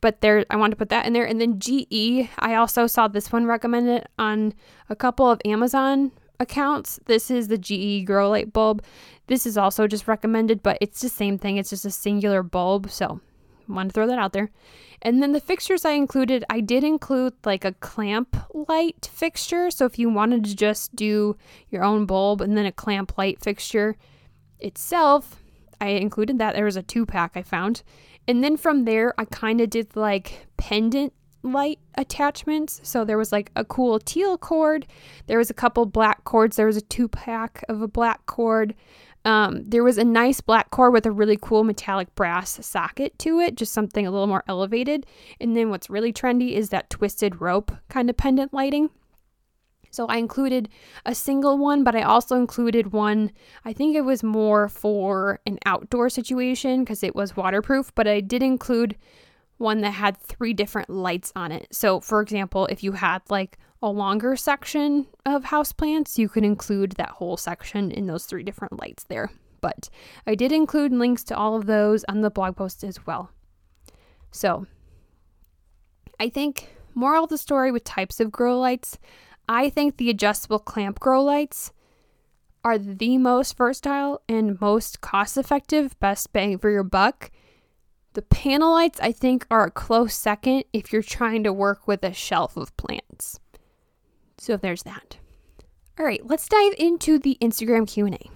But 0.05 0.21
there 0.21 0.45
I 0.51 0.55
want 0.55 0.69
to 0.69 0.77
put 0.77 0.89
that 0.89 1.07
in 1.07 1.13
there. 1.13 1.25
And 1.25 1.41
then 1.41 1.59
GE, 1.59 2.29
I 2.37 2.53
also 2.53 2.85
saw 2.85 3.07
this 3.07 3.31
one 3.31 3.47
recommended 3.47 4.05
on 4.19 4.53
a 4.87 4.95
couple 4.95 5.27
of 5.27 5.41
Amazon 5.45 6.11
accounts. 6.39 6.99
This 7.07 7.31
is 7.31 7.47
the 7.47 7.57
GE 7.57 8.05
grow 8.05 8.29
light 8.29 8.53
bulb. 8.53 8.83
This 9.25 9.47
is 9.47 9.57
also 9.57 9.87
just 9.87 10.07
recommended, 10.07 10.61
but 10.61 10.77
it's 10.79 11.01
the 11.01 11.09
same 11.09 11.39
thing. 11.39 11.57
It's 11.57 11.71
just 11.71 11.85
a 11.85 11.89
singular 11.89 12.43
bulb. 12.43 12.91
So 12.91 13.19
want 13.67 13.89
to 13.89 13.93
throw 13.93 14.05
that 14.05 14.19
out 14.19 14.33
there. 14.33 14.51
And 15.01 15.23
then 15.23 15.31
the 15.31 15.39
fixtures 15.39 15.85
I 15.85 15.93
included, 15.93 16.45
I 16.51 16.59
did 16.59 16.83
include 16.83 17.33
like 17.43 17.65
a 17.65 17.71
clamp 17.71 18.37
light 18.53 19.09
fixture. 19.11 19.71
So 19.71 19.85
if 19.85 19.97
you 19.97 20.11
wanted 20.11 20.43
to 20.43 20.55
just 20.55 20.95
do 20.95 21.35
your 21.71 21.83
own 21.83 22.05
bulb 22.05 22.41
and 22.41 22.55
then 22.55 22.67
a 22.67 22.71
clamp 22.71 23.17
light 23.17 23.41
fixture 23.41 23.97
itself, 24.59 25.41
I 25.81 25.87
included 25.87 26.37
that. 26.37 26.53
There 26.53 26.65
was 26.65 26.77
a 26.77 26.83
two 26.83 27.07
pack 27.07 27.31
I 27.33 27.41
found. 27.41 27.81
And 28.27 28.43
then 28.43 28.57
from 28.57 28.85
there, 28.85 29.13
I 29.17 29.25
kind 29.25 29.61
of 29.61 29.69
did 29.69 29.95
like 29.95 30.47
pendant 30.57 31.13
light 31.43 31.79
attachments. 31.95 32.81
So 32.83 33.05
there 33.05 33.17
was 33.17 33.31
like 33.31 33.51
a 33.55 33.63
cool 33.63 33.99
teal 33.99 34.37
cord. 34.37 34.87
There 35.27 35.37
was 35.37 35.49
a 35.49 35.53
couple 35.53 35.85
black 35.85 36.23
cords. 36.23 36.55
There 36.55 36.65
was 36.65 36.77
a 36.77 36.81
two 36.81 37.07
pack 37.07 37.63
of 37.69 37.81
a 37.81 37.87
black 37.87 38.25
cord. 38.25 38.73
Um, 39.25 39.63
there 39.67 39.83
was 39.83 39.97
a 39.97 40.03
nice 40.03 40.39
black 40.39 40.69
cord 40.69 40.93
with 40.93 41.05
a 41.07 41.11
really 41.11 41.37
cool 41.41 41.63
metallic 41.63 42.13
brass 42.13 42.63
socket 42.65 43.17
to 43.19 43.39
it, 43.39 43.55
just 43.55 43.73
something 43.73 44.05
a 44.05 44.11
little 44.11 44.27
more 44.27 44.43
elevated. 44.47 45.07
And 45.41 45.57
then 45.57 45.71
what's 45.71 45.89
really 45.89 46.13
trendy 46.13 46.53
is 46.53 46.69
that 46.69 46.91
twisted 46.91 47.41
rope 47.41 47.71
kind 47.89 48.09
of 48.09 48.17
pendant 48.17 48.53
lighting. 48.53 48.91
So 49.95 50.07
I 50.07 50.17
included 50.17 50.67
a 51.05 51.15
single 51.15 51.57
one, 51.57 51.83
but 51.83 51.95
I 51.95 52.01
also 52.01 52.35
included 52.35 52.91
one, 52.91 53.31
I 53.63 53.71
think 53.71 53.95
it 53.95 54.01
was 54.01 54.23
more 54.23 54.67
for 54.67 55.39
an 55.45 55.57
outdoor 55.65 56.09
situation 56.09 56.83
because 56.83 57.01
it 57.01 57.15
was 57.15 57.37
waterproof, 57.37 57.95
but 57.95 58.07
I 58.07 58.19
did 58.19 58.43
include 58.43 58.97
one 59.57 59.79
that 59.81 59.91
had 59.91 60.17
three 60.17 60.53
different 60.53 60.89
lights 60.89 61.31
on 61.35 61.51
it. 61.51 61.67
So, 61.71 62.01
for 62.01 62.21
example, 62.21 62.65
if 62.67 62.83
you 62.83 62.91
had 62.91 63.21
like 63.29 63.57
a 63.81 63.89
longer 63.89 64.35
section 64.35 65.07
of 65.25 65.45
houseplants, 65.45 66.17
you 66.17 66.27
could 66.27 66.43
include 66.43 66.91
that 66.93 67.11
whole 67.11 67.37
section 67.37 67.89
in 67.89 68.05
those 68.05 68.25
three 68.25 68.43
different 68.43 68.77
lights 68.79 69.05
there. 69.05 69.31
But 69.61 69.89
I 70.27 70.35
did 70.35 70.51
include 70.51 70.91
links 70.91 71.23
to 71.25 71.37
all 71.37 71.55
of 71.55 71.67
those 71.67 72.03
on 72.09 72.21
the 72.21 72.29
blog 72.29 72.57
post 72.57 72.83
as 72.83 73.05
well. 73.07 73.29
So, 74.31 74.67
I 76.19 76.27
think 76.27 76.75
moral 76.93 77.23
of 77.23 77.29
the 77.29 77.37
story 77.37 77.71
with 77.71 77.83
types 77.83 78.19
of 78.19 78.31
grow 78.31 78.59
lights, 78.59 78.97
I 79.47 79.69
think 79.69 79.97
the 79.97 80.09
adjustable 80.09 80.59
clamp 80.59 80.99
grow 80.99 81.23
lights 81.23 81.71
are 82.63 82.77
the 82.77 83.17
most 83.17 83.55
versatile 83.57 84.21
and 84.27 84.59
most 84.59 85.01
cost 85.01 85.37
effective, 85.37 85.99
best 85.99 86.33
bang 86.33 86.57
for 86.57 86.69
your 86.69 86.83
buck 86.83 87.31
the 88.15 88.23
panel 88.23 88.71
lights, 88.71 88.99
I 89.01 89.11
think, 89.11 89.45
are 89.51 89.65
a 89.65 89.71
close 89.71 90.13
second 90.15 90.63
if 90.73 90.91
you're 90.91 91.03
trying 91.03 91.43
to 91.43 91.53
work 91.53 91.85
with 91.87 92.03
a 92.03 92.13
shelf 92.13 92.57
of 92.57 92.75
plants. 92.77 93.39
So 94.37 94.57
there's 94.57 94.83
that. 94.83 95.17
All 95.99 96.05
right, 96.05 96.25
let's 96.25 96.47
dive 96.47 96.73
into 96.77 97.19
the 97.19 97.37
Instagram 97.41 97.87
Q&A. 97.87 98.31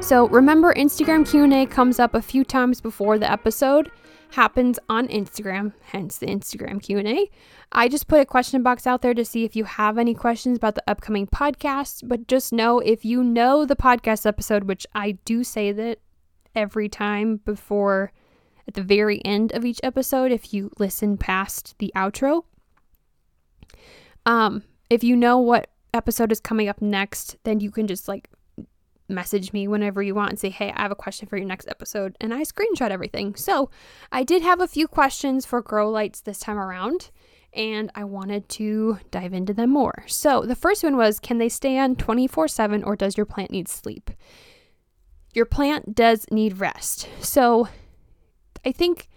So 0.00 0.28
remember 0.28 0.72
Instagram 0.74 1.28
Q&A 1.28 1.66
comes 1.66 1.98
up 1.98 2.14
a 2.14 2.22
few 2.22 2.44
times 2.44 2.80
before 2.80 3.18
the 3.18 3.30
episode 3.30 3.90
happens 4.30 4.78
on 4.88 5.08
Instagram, 5.08 5.72
hence 5.82 6.18
the 6.18 6.26
Instagram 6.26 6.82
Q&A. 6.82 7.30
I 7.72 7.88
just 7.88 8.08
put 8.08 8.20
a 8.20 8.26
question 8.26 8.62
box 8.62 8.86
out 8.86 9.02
there 9.02 9.14
to 9.14 9.24
see 9.24 9.44
if 9.44 9.54
you 9.54 9.64
have 9.64 9.98
any 9.98 10.14
questions 10.14 10.56
about 10.56 10.74
the 10.74 10.84
upcoming 10.86 11.26
podcast, 11.26 12.08
but 12.08 12.26
just 12.26 12.52
know 12.52 12.80
if 12.80 13.04
you 13.04 13.22
know 13.22 13.64
the 13.64 13.76
podcast 13.76 14.26
episode, 14.26 14.64
which 14.64 14.86
I 14.94 15.12
do 15.24 15.44
say 15.44 15.72
that 15.72 16.00
every 16.54 16.88
time 16.88 17.38
before 17.44 18.12
at 18.66 18.74
the 18.74 18.82
very 18.82 19.24
end 19.24 19.52
of 19.52 19.64
each 19.64 19.80
episode 19.82 20.32
if 20.32 20.54
you 20.54 20.70
listen 20.78 21.16
past 21.16 21.74
the 21.78 21.92
outro. 21.94 22.44
Um, 24.26 24.62
if 24.88 25.04
you 25.04 25.16
know 25.16 25.38
what 25.38 25.70
episode 25.92 26.32
is 26.32 26.40
coming 26.40 26.68
up 26.68 26.80
next, 26.80 27.36
then 27.44 27.60
you 27.60 27.70
can 27.70 27.86
just 27.86 28.08
like 28.08 28.28
message 29.08 29.52
me 29.52 29.68
whenever 29.68 30.02
you 30.02 30.14
want 30.14 30.30
and 30.30 30.38
say, 30.38 30.50
Hey, 30.50 30.72
I 30.74 30.82
have 30.82 30.90
a 30.90 30.96
question 30.96 31.28
for 31.28 31.36
your 31.36 31.46
next 31.46 31.68
episode. 31.68 32.16
And 32.20 32.32
I 32.32 32.42
screenshot 32.42 32.90
everything. 32.90 33.34
So 33.34 33.70
I 34.10 34.24
did 34.24 34.42
have 34.42 34.60
a 34.60 34.68
few 34.68 34.88
questions 34.88 35.44
for 35.44 35.60
grow 35.60 35.90
lights 35.90 36.20
this 36.20 36.38
time 36.38 36.58
around, 36.58 37.10
and 37.52 37.90
I 37.94 38.04
wanted 38.04 38.48
to 38.50 38.98
dive 39.10 39.32
into 39.32 39.52
them 39.52 39.70
more. 39.70 40.04
So 40.06 40.42
the 40.42 40.56
first 40.56 40.82
one 40.82 40.96
was 40.96 41.20
Can 41.20 41.38
they 41.38 41.48
stay 41.48 41.78
on 41.78 41.96
24 41.96 42.48
7 42.48 42.82
or 42.82 42.96
does 42.96 43.16
your 43.16 43.26
plant 43.26 43.50
need 43.50 43.68
sleep? 43.68 44.10
your 45.34 45.44
plant 45.44 45.94
does 45.94 46.26
need 46.30 46.58
rest. 46.58 47.08
So 47.20 47.68
I 48.64 48.72
think 48.72 49.08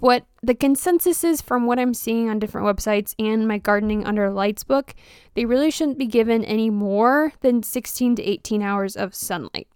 what 0.00 0.26
the 0.42 0.54
consensus 0.54 1.24
is 1.24 1.40
from 1.40 1.66
what 1.66 1.78
I'm 1.78 1.94
seeing 1.94 2.28
on 2.28 2.38
different 2.38 2.66
websites 2.66 3.14
and 3.18 3.48
my 3.48 3.58
gardening 3.58 4.04
under 4.04 4.30
lights 4.30 4.64
book, 4.64 4.94
they 5.34 5.44
really 5.44 5.70
shouldn't 5.70 5.98
be 5.98 6.06
given 6.06 6.44
any 6.44 6.70
more 6.70 7.32
than 7.40 7.62
16 7.62 8.16
to 8.16 8.22
18 8.22 8.62
hours 8.62 8.96
of 8.96 9.14
sunlight. 9.14 9.68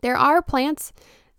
There 0.00 0.16
are 0.16 0.42
plants 0.42 0.92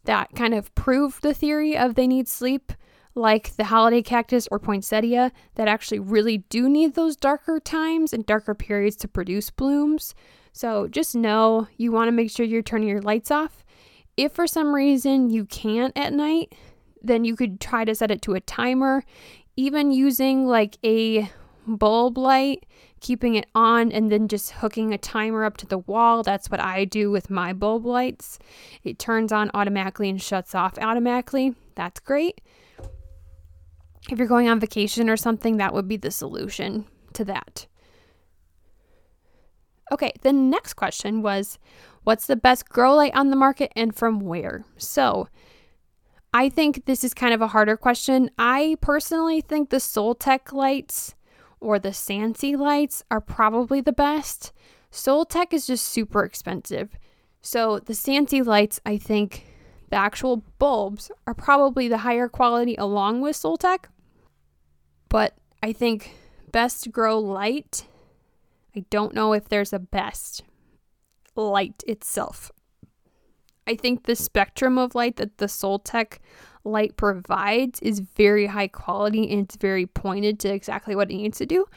that 0.05 0.33
kind 0.35 0.53
of 0.53 0.73
prove 0.75 1.21
the 1.21 1.33
theory 1.33 1.77
of 1.77 1.95
they 1.95 2.07
need 2.07 2.27
sleep, 2.27 2.73
like 3.15 3.55
the 3.55 3.65
holiday 3.65 4.01
cactus 4.01 4.47
or 4.51 4.59
poinsettia, 4.59 5.31
that 5.55 5.67
actually 5.67 5.99
really 5.99 6.39
do 6.49 6.69
need 6.69 6.95
those 6.95 7.15
darker 7.15 7.59
times 7.59 8.13
and 8.13 8.25
darker 8.25 8.55
periods 8.55 8.95
to 8.97 9.07
produce 9.07 9.49
blooms. 9.49 10.15
So 10.51 10.87
just 10.87 11.15
know 11.15 11.67
you 11.77 11.91
want 11.91 12.07
to 12.07 12.11
make 12.11 12.31
sure 12.31 12.45
you're 12.45 12.61
turning 12.61 12.89
your 12.89 13.01
lights 13.01 13.31
off. 13.31 13.63
If 14.17 14.33
for 14.33 14.47
some 14.47 14.75
reason 14.75 15.29
you 15.29 15.45
can't 15.45 15.97
at 15.97 16.11
night, 16.11 16.53
then 17.01 17.25
you 17.25 17.35
could 17.35 17.59
try 17.59 17.85
to 17.85 17.95
set 17.95 18.11
it 18.11 18.21
to 18.23 18.33
a 18.33 18.41
timer, 18.41 19.03
even 19.55 19.91
using 19.91 20.45
like 20.45 20.77
a 20.83 21.29
bulb 21.67 22.17
light, 22.17 22.65
keeping 22.99 23.35
it 23.35 23.47
on, 23.53 23.91
and 23.91 24.11
then 24.11 24.27
just 24.27 24.51
hooking 24.51 24.93
a 24.93 24.97
timer 24.97 25.43
up 25.43 25.57
to 25.57 25.65
the 25.65 25.77
wall. 25.77 26.23
That's 26.23 26.49
what 26.49 26.59
I 26.59 26.85
do 26.85 27.11
with 27.11 27.29
my 27.29 27.53
bulb 27.53 27.85
lights. 27.85 28.39
It 28.83 28.99
turns 28.99 29.31
on 29.31 29.51
automatically 29.53 30.09
and 30.09 30.21
shuts 30.21 30.55
off 30.55 30.77
automatically. 30.79 31.55
That's 31.75 31.99
great. 31.99 32.41
If 34.09 34.17
you're 34.17 34.27
going 34.27 34.49
on 34.49 34.59
vacation 34.59 35.09
or 35.09 35.17
something, 35.17 35.57
that 35.57 35.73
would 35.73 35.87
be 35.87 35.97
the 35.97 36.11
solution 36.11 36.85
to 37.13 37.25
that. 37.25 37.67
Okay, 39.91 40.11
the 40.21 40.33
next 40.33 40.75
question 40.75 41.21
was 41.21 41.57
what's 42.03 42.27
the 42.27 42.35
best 42.35 42.69
grow 42.69 42.95
light 42.95 43.15
on 43.15 43.29
the 43.29 43.35
market 43.35 43.71
and 43.75 43.95
from 43.95 44.19
where? 44.19 44.63
So, 44.77 45.27
I 46.33 46.49
think 46.49 46.85
this 46.85 47.03
is 47.03 47.13
kind 47.13 47.33
of 47.33 47.41
a 47.41 47.47
harder 47.47 47.75
question. 47.77 48.29
I 48.37 48.77
personally 48.81 49.41
think 49.41 49.69
the 49.69 49.77
Soltech 49.77 50.53
lights 50.53 51.15
or 51.59 51.79
the 51.79 51.89
Sansi 51.89 52.57
lights 52.57 53.03
are 53.09 53.21
probably 53.21 53.81
the 53.81 53.91
best. 53.91 54.53
Soltech 54.91 55.53
is 55.53 55.67
just 55.67 55.85
super 55.85 56.23
expensive. 56.23 56.97
So, 57.41 57.79
the 57.79 57.93
Sansi 57.93 58.45
lights, 58.45 58.79
I 58.85 58.97
think 58.97 59.45
the 59.89 59.95
actual 59.95 60.43
bulbs 60.59 61.09
are 61.25 61.33
probably 61.33 61.87
the 61.87 61.99
higher 61.99 62.27
quality 62.27 62.75
along 62.75 63.21
with 63.21 63.35
Soltech. 63.35 63.85
But 65.07 65.35
I 65.63 65.73
think 65.73 66.15
best 66.51 66.91
grow 66.91 67.19
light 67.19 67.85
I 68.75 68.85
don't 68.89 69.13
know 69.13 69.33
if 69.33 69.49
there's 69.49 69.73
a 69.73 69.79
best 69.79 70.43
light 71.35 71.83
itself. 71.87 72.51
I 73.69 73.75
think 73.75 74.03
the 74.03 74.15
spectrum 74.15 74.79
of 74.79 74.95
light 74.95 75.17
that 75.17 75.37
the 75.37 75.45
Soltech 75.45 76.17
light 76.63 76.97
provides 76.97 77.79
is 77.81 77.99
very 77.99 78.47
high 78.47 78.67
quality 78.67 79.29
and 79.29 79.41
it's 79.41 79.57
very 79.57 79.85
pointed 79.85 80.39
to 80.39 80.51
exactly 80.51 80.95
what 80.95 81.11
it 81.11 81.17
needs 81.17 81.37
to 81.37 81.45
do. 81.45 81.67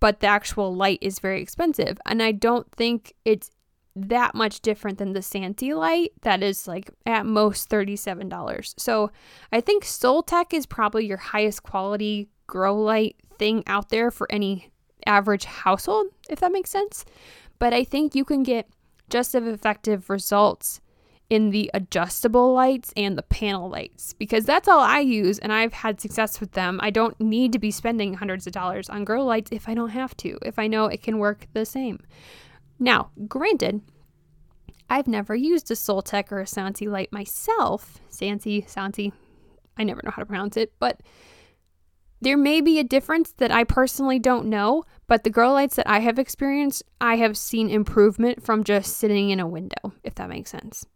But 0.00 0.20
the 0.20 0.28
actual 0.28 0.74
light 0.74 0.98
is 1.02 1.18
very 1.18 1.42
expensive. 1.42 1.98
And 2.06 2.22
I 2.22 2.32
don't 2.32 2.66
think 2.72 3.12
it's 3.26 3.50
that 3.94 4.34
much 4.34 4.60
different 4.62 4.96
than 4.96 5.12
the 5.12 5.20
Sansi 5.20 5.76
light 5.76 6.12
that 6.22 6.42
is 6.42 6.66
like 6.66 6.90
at 7.04 7.26
most 7.26 7.68
$37. 7.68 8.74
So 8.78 9.10
I 9.52 9.60
think 9.60 9.84
Soltech 9.84 10.54
is 10.54 10.64
probably 10.64 11.04
your 11.04 11.18
highest 11.18 11.62
quality 11.62 12.30
grow 12.46 12.74
light 12.74 13.16
thing 13.38 13.64
out 13.66 13.90
there 13.90 14.10
for 14.10 14.26
any 14.32 14.70
average 15.06 15.44
household, 15.44 16.06
if 16.30 16.40
that 16.40 16.52
makes 16.52 16.70
sense. 16.70 17.04
But 17.58 17.74
I 17.74 17.84
think 17.84 18.14
you 18.14 18.24
can 18.24 18.42
get 18.42 18.66
just 19.10 19.34
as 19.34 19.46
effective 19.46 20.08
results 20.08 20.80
in 21.28 21.50
the 21.50 21.70
adjustable 21.72 22.52
lights 22.52 22.92
and 22.96 23.16
the 23.16 23.22
panel 23.22 23.70
lights 23.70 24.12
because 24.14 24.44
that's 24.44 24.66
all 24.66 24.80
I 24.80 24.98
use 24.98 25.38
and 25.38 25.52
I've 25.52 25.72
had 25.72 26.00
success 26.00 26.40
with 26.40 26.52
them. 26.52 26.80
I 26.82 26.90
don't 26.90 27.18
need 27.20 27.52
to 27.52 27.58
be 27.58 27.70
spending 27.70 28.14
hundreds 28.14 28.48
of 28.48 28.52
dollars 28.52 28.90
on 28.90 29.04
grow 29.04 29.24
lights 29.24 29.50
if 29.52 29.68
I 29.68 29.74
don't 29.74 29.90
have 29.90 30.16
to, 30.18 30.38
if 30.42 30.58
I 30.58 30.66
know 30.66 30.86
it 30.86 31.02
can 31.02 31.18
work 31.18 31.46
the 31.52 31.64
same. 31.64 32.00
Now, 32.80 33.10
granted, 33.28 33.80
I've 34.88 35.06
never 35.06 35.36
used 35.36 35.70
a 35.70 35.74
Soltech 35.74 36.32
or 36.32 36.40
a 36.40 36.44
Sansi 36.44 36.90
light 36.90 37.12
myself. 37.12 38.00
Sansi, 38.10 38.68
Sansi, 38.68 39.12
I 39.76 39.84
never 39.84 40.00
know 40.04 40.10
how 40.10 40.22
to 40.22 40.26
pronounce 40.26 40.56
it, 40.56 40.72
but 40.80 41.00
there 42.20 42.36
may 42.36 42.60
be 42.60 42.78
a 42.78 42.84
difference 42.84 43.32
that 43.34 43.52
I 43.52 43.64
personally 43.64 44.18
don't 44.18 44.46
know, 44.46 44.82
But 45.10 45.24
the 45.24 45.30
grow 45.30 45.52
lights 45.52 45.74
that 45.74 45.90
I 45.90 45.98
have 45.98 46.20
experienced, 46.20 46.84
I 47.00 47.16
have 47.16 47.36
seen 47.36 47.68
improvement 47.68 48.44
from 48.44 48.62
just 48.62 48.96
sitting 48.96 49.30
in 49.30 49.40
a 49.40 49.46
window, 49.46 49.92
if 50.04 50.14
that 50.14 50.28
makes 50.28 50.50
sense. 50.50 50.86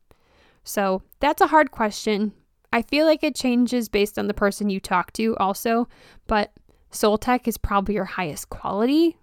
So 0.63 1.03
that's 1.19 1.41
a 1.41 1.49
hard 1.49 1.73
question. 1.73 2.33
I 2.73 2.83
feel 2.83 3.07
like 3.07 3.25
it 3.25 3.35
changes 3.35 3.89
based 3.89 4.17
on 4.17 4.29
the 4.29 4.33
person 4.33 4.71
you 4.71 4.79
talk 4.79 5.13
to, 5.15 5.37
also, 5.39 5.89
but 6.29 6.53
Soltech 6.93 7.49
is 7.49 7.59
probably 7.59 7.97
your 7.97 8.05
highest 8.05 8.51
quality 8.51 9.17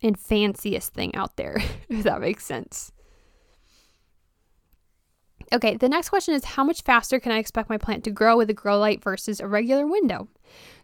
and 0.00 0.16
fanciest 0.16 0.94
thing 0.94 1.12
out 1.16 1.36
there, 1.36 1.56
if 1.88 2.04
that 2.04 2.20
makes 2.20 2.44
sense. 2.44 2.92
Okay, 5.52 5.76
the 5.76 5.88
next 5.88 6.08
question 6.08 6.34
is 6.34 6.44
how 6.44 6.62
much 6.62 6.82
faster 6.82 7.18
can 7.18 7.32
I 7.32 7.38
expect 7.38 7.68
my 7.68 7.78
plant 7.78 8.04
to 8.04 8.12
grow 8.12 8.36
with 8.36 8.48
a 8.48 8.54
grow 8.54 8.78
light 8.78 9.02
versus 9.02 9.40
a 9.40 9.48
regular 9.48 9.88
window? 9.88 10.28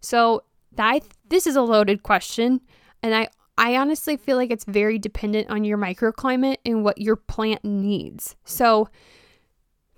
So, 0.01 0.43
that 0.77 1.03
this 1.29 1.47
is 1.47 1.57
a 1.57 1.63
loaded 1.63 2.03
question, 2.03 2.61
and 3.03 3.15
I 3.15 3.29
I 3.61 3.77
honestly 3.77 4.17
feel 4.17 4.39
like 4.39 4.51
it's 4.51 4.65
very 4.65 4.99
dependent 4.99 5.51
on 5.51 5.65
your 5.65 5.77
microclimate 5.77 6.57
and 6.65 6.83
what 6.83 6.99
your 6.99 7.17
plant 7.17 7.63
needs. 7.63 8.35
So, 8.45 8.89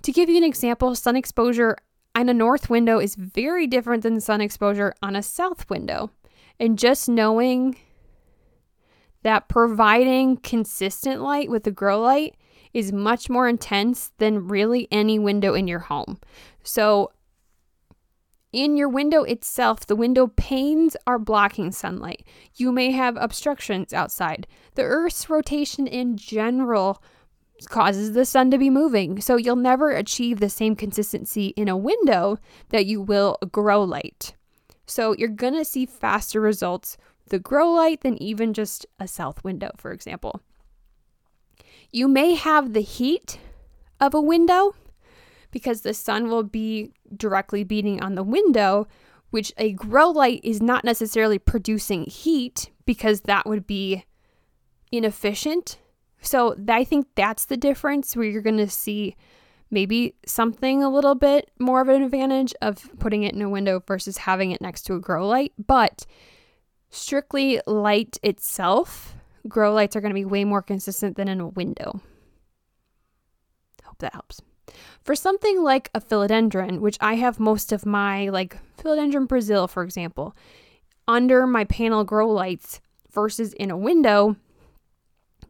to 0.02 0.10
give 0.10 0.28
you 0.28 0.36
an 0.36 0.42
example, 0.42 0.96
sun 0.96 1.14
exposure 1.14 1.76
on 2.14 2.28
a 2.28 2.34
north 2.34 2.68
window 2.68 2.98
is 2.98 3.14
very 3.14 3.68
different 3.68 4.02
than 4.02 4.20
sun 4.20 4.40
exposure 4.40 4.94
on 5.00 5.14
a 5.14 5.22
south 5.22 5.70
window. 5.70 6.10
And 6.58 6.76
just 6.76 7.08
knowing 7.08 7.76
that 9.22 9.48
providing 9.48 10.38
consistent 10.38 11.22
light 11.22 11.48
with 11.48 11.64
a 11.66 11.70
grow 11.70 12.00
light 12.00 12.36
is 12.74 12.92
much 12.92 13.30
more 13.30 13.48
intense 13.48 14.10
than 14.18 14.48
really 14.48 14.88
any 14.90 15.18
window 15.18 15.54
in 15.54 15.68
your 15.68 15.78
home. 15.78 16.18
So, 16.64 17.12
in 18.52 18.76
your 18.76 18.88
window 18.88 19.22
itself, 19.22 19.86
the 19.86 19.96
window 19.96 20.26
panes 20.26 20.96
are 21.06 21.18
blocking 21.18 21.72
sunlight. 21.72 22.24
You 22.54 22.70
may 22.70 22.90
have 22.90 23.16
obstructions 23.16 23.92
outside. 23.92 24.46
The 24.74 24.82
Earth's 24.82 25.30
rotation 25.30 25.86
in 25.86 26.16
general 26.16 27.02
causes 27.66 28.12
the 28.12 28.24
sun 28.24 28.50
to 28.50 28.58
be 28.58 28.70
moving. 28.70 29.20
So 29.20 29.36
you'll 29.36 29.56
never 29.56 29.90
achieve 29.90 30.40
the 30.40 30.50
same 30.50 30.76
consistency 30.76 31.48
in 31.48 31.68
a 31.68 31.76
window 31.76 32.38
that 32.68 32.86
you 32.86 33.00
will 33.00 33.38
grow 33.50 33.82
light. 33.82 34.34
So 34.86 35.14
you're 35.16 35.28
going 35.28 35.54
to 35.54 35.64
see 35.64 35.86
faster 35.86 36.40
results 36.40 36.96
the 37.28 37.38
grow 37.38 37.70
light 37.70 38.02
than 38.02 38.22
even 38.22 38.52
just 38.52 38.84
a 38.98 39.08
south 39.08 39.42
window, 39.42 39.70
for 39.76 39.92
example. 39.92 40.40
You 41.90 42.08
may 42.08 42.34
have 42.34 42.72
the 42.72 42.80
heat 42.80 43.38
of 44.00 44.12
a 44.12 44.20
window 44.20 44.74
because 45.50 45.82
the 45.82 45.94
sun 45.94 46.28
will 46.28 46.42
be 46.42 46.92
directly 47.16 47.64
beating 47.64 48.02
on 48.02 48.14
the 48.14 48.22
window, 48.22 48.86
which 49.30 49.52
a 49.56 49.72
grow 49.72 50.10
light 50.10 50.40
is 50.44 50.60
not 50.60 50.84
necessarily 50.84 51.38
producing 51.38 52.04
heat 52.04 52.70
because 52.84 53.22
that 53.22 53.46
would 53.46 53.66
be 53.66 54.04
inefficient. 54.90 55.78
So 56.20 56.54
I 56.68 56.84
think 56.84 57.06
that's 57.14 57.46
the 57.46 57.56
difference 57.56 58.14
where 58.14 58.26
you're 58.26 58.42
going 58.42 58.58
to 58.58 58.68
see 58.68 59.16
maybe 59.70 60.14
something 60.26 60.82
a 60.82 60.90
little 60.90 61.14
bit 61.14 61.50
more 61.58 61.80
of 61.80 61.88
an 61.88 62.02
advantage 62.02 62.54
of 62.60 62.88
putting 62.98 63.22
it 63.22 63.34
in 63.34 63.42
a 63.42 63.48
window 63.48 63.82
versus 63.86 64.18
having 64.18 64.50
it 64.50 64.60
next 64.60 64.82
to 64.82 64.94
a 64.94 65.00
grow 65.00 65.26
light. 65.26 65.52
But 65.58 66.04
strictly 66.90 67.60
light 67.66 68.18
itself, 68.22 69.16
grow 69.48 69.72
lights 69.72 69.96
are 69.96 70.00
going 70.00 70.10
to 70.10 70.14
be 70.14 70.26
way 70.26 70.44
more 70.44 70.62
consistent 70.62 71.16
than 71.16 71.26
in 71.26 71.40
a 71.40 71.48
window. 71.48 72.02
Hope 73.82 73.98
that 73.98 74.12
helps. 74.12 74.42
For 75.02 75.14
something 75.14 75.62
like 75.62 75.90
a 75.94 76.00
philodendron, 76.00 76.80
which 76.80 76.96
I 77.00 77.14
have 77.14 77.40
most 77.40 77.72
of 77.72 77.84
my, 77.84 78.28
like 78.28 78.56
philodendron 78.78 79.26
Brazil, 79.26 79.66
for 79.66 79.82
example, 79.82 80.36
under 81.08 81.46
my 81.46 81.64
panel 81.64 82.04
grow 82.04 82.28
lights 82.28 82.80
versus 83.10 83.52
in 83.54 83.70
a 83.70 83.76
window, 83.76 84.36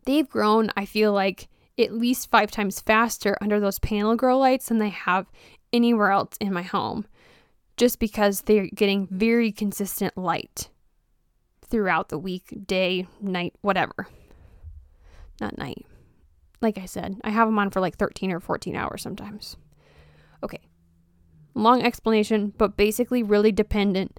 they've 0.05 0.29
grown, 0.29 0.70
I 0.77 0.87
feel 0.87 1.12
like, 1.12 1.48
at 1.79 1.92
least 1.92 2.31
five 2.31 2.51
times 2.51 2.81
faster 2.81 3.37
under 3.40 3.59
those 3.59 3.79
panel 3.79 4.14
grow 4.16 4.38
lights 4.38 4.68
than 4.68 4.79
they 4.79 4.90
have 4.90 5.27
anywhere 5.72 6.11
else 6.11 6.37
in 6.40 6.53
my 6.53 6.62
home, 6.62 7.07
just 7.77 7.98
because 7.98 8.42
they're 8.42 8.68
getting 8.75 9.07
very 9.11 9.51
consistent 9.51 10.16
light 10.16 10.68
throughout 11.64 12.11
the 12.11 12.18
week, 12.18 12.66
day, 12.66 13.07
night, 13.20 13.55
whatever. 13.62 14.07
Not 15.40 15.57
night. 15.57 15.87
Like 16.62 16.79
I 16.79 16.87
said, 16.87 17.20
I 17.25 17.31
have 17.31 17.48
them 17.48 17.59
on 17.59 17.70
for 17.70 17.81
like 17.81 17.96
13 17.96 18.33
or 18.33 18.40
14 18.40 18.77
hours 18.77 19.03
sometimes. 19.03 19.57
Okay. 20.42 20.61
Long 21.55 21.83
explanation, 21.83 22.55
but 22.57 22.77
basically 22.77 23.22
really 23.22 23.53
dependent. 23.53 24.18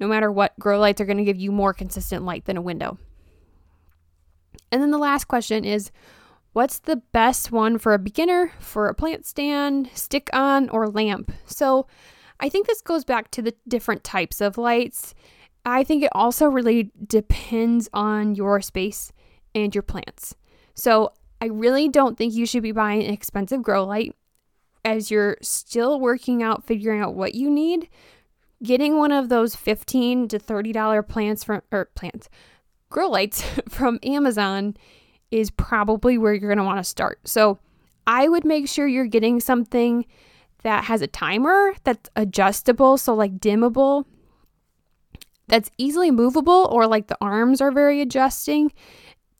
No 0.00 0.08
matter 0.08 0.30
what, 0.30 0.58
grow 0.58 0.78
lights 0.78 1.00
are 1.00 1.06
going 1.06 1.16
to 1.16 1.24
give 1.24 1.38
you 1.38 1.50
more 1.50 1.72
consistent 1.72 2.24
light 2.24 2.44
than 2.44 2.56
a 2.56 2.62
window. 2.62 2.98
And 4.70 4.82
then 4.82 4.90
the 4.90 4.98
last 4.98 5.24
question 5.24 5.64
is 5.64 5.90
what's 6.52 6.80
the 6.80 6.96
best 6.96 7.52
one 7.52 7.78
for 7.78 7.94
a 7.94 7.98
beginner, 7.98 8.52
for 8.58 8.88
a 8.88 8.94
plant 8.94 9.24
stand, 9.24 9.88
stick 9.94 10.28
on, 10.32 10.68
or 10.68 10.88
lamp? 10.88 11.32
So 11.46 11.86
I 12.40 12.48
think 12.48 12.66
this 12.66 12.82
goes 12.82 13.04
back 13.04 13.30
to 13.30 13.42
the 13.42 13.54
different 13.68 14.04
types 14.04 14.40
of 14.40 14.58
lights 14.58 15.14
I 15.66 15.82
think 15.82 16.04
it 16.04 16.10
also 16.12 16.46
really 16.46 16.92
depends 17.04 17.88
on 17.92 18.36
your 18.36 18.60
space 18.60 19.12
and 19.52 19.74
your 19.74 19.82
plants. 19.82 20.36
So 20.74 21.12
I 21.40 21.46
really 21.46 21.88
don't 21.88 22.16
think 22.16 22.34
you 22.34 22.46
should 22.46 22.62
be 22.62 22.72
buying 22.72 23.02
an 23.02 23.12
expensive 23.12 23.62
grow 23.62 23.84
light 23.84 24.14
as 24.84 25.10
you're 25.10 25.36
still 25.42 26.00
working 26.00 26.42
out 26.42 26.64
figuring 26.64 27.00
out 27.00 27.14
what 27.14 27.34
you 27.34 27.50
need. 27.50 27.88
Getting 28.62 28.96
one 28.96 29.12
of 29.12 29.28
those 29.28 29.54
15 29.54 30.28
to 30.28 30.38
$30 30.38 31.08
plants 31.08 31.44
from 31.44 31.60
or 31.70 31.86
plants 31.94 32.28
grow 32.88 33.08
lights 33.08 33.42
from 33.68 33.98
Amazon 34.02 34.76
is 35.30 35.50
probably 35.50 36.16
where 36.16 36.32
you're 36.32 36.48
going 36.48 36.58
to 36.58 36.64
want 36.64 36.78
to 36.78 36.84
start. 36.84 37.18
So 37.24 37.58
I 38.06 38.28
would 38.28 38.44
make 38.44 38.68
sure 38.68 38.86
you're 38.86 39.06
getting 39.06 39.40
something 39.40 40.06
that 40.62 40.84
has 40.84 41.02
a 41.02 41.06
timer 41.06 41.74
that's 41.84 42.08
adjustable, 42.16 42.96
so 42.96 43.14
like 43.14 43.38
dimmable 43.38 44.04
that's 45.48 45.70
easily 45.78 46.10
movable 46.10 46.68
or 46.72 46.86
like 46.86 47.06
the 47.06 47.18
arms 47.20 47.60
are 47.60 47.70
very 47.70 48.00
adjusting. 48.00 48.72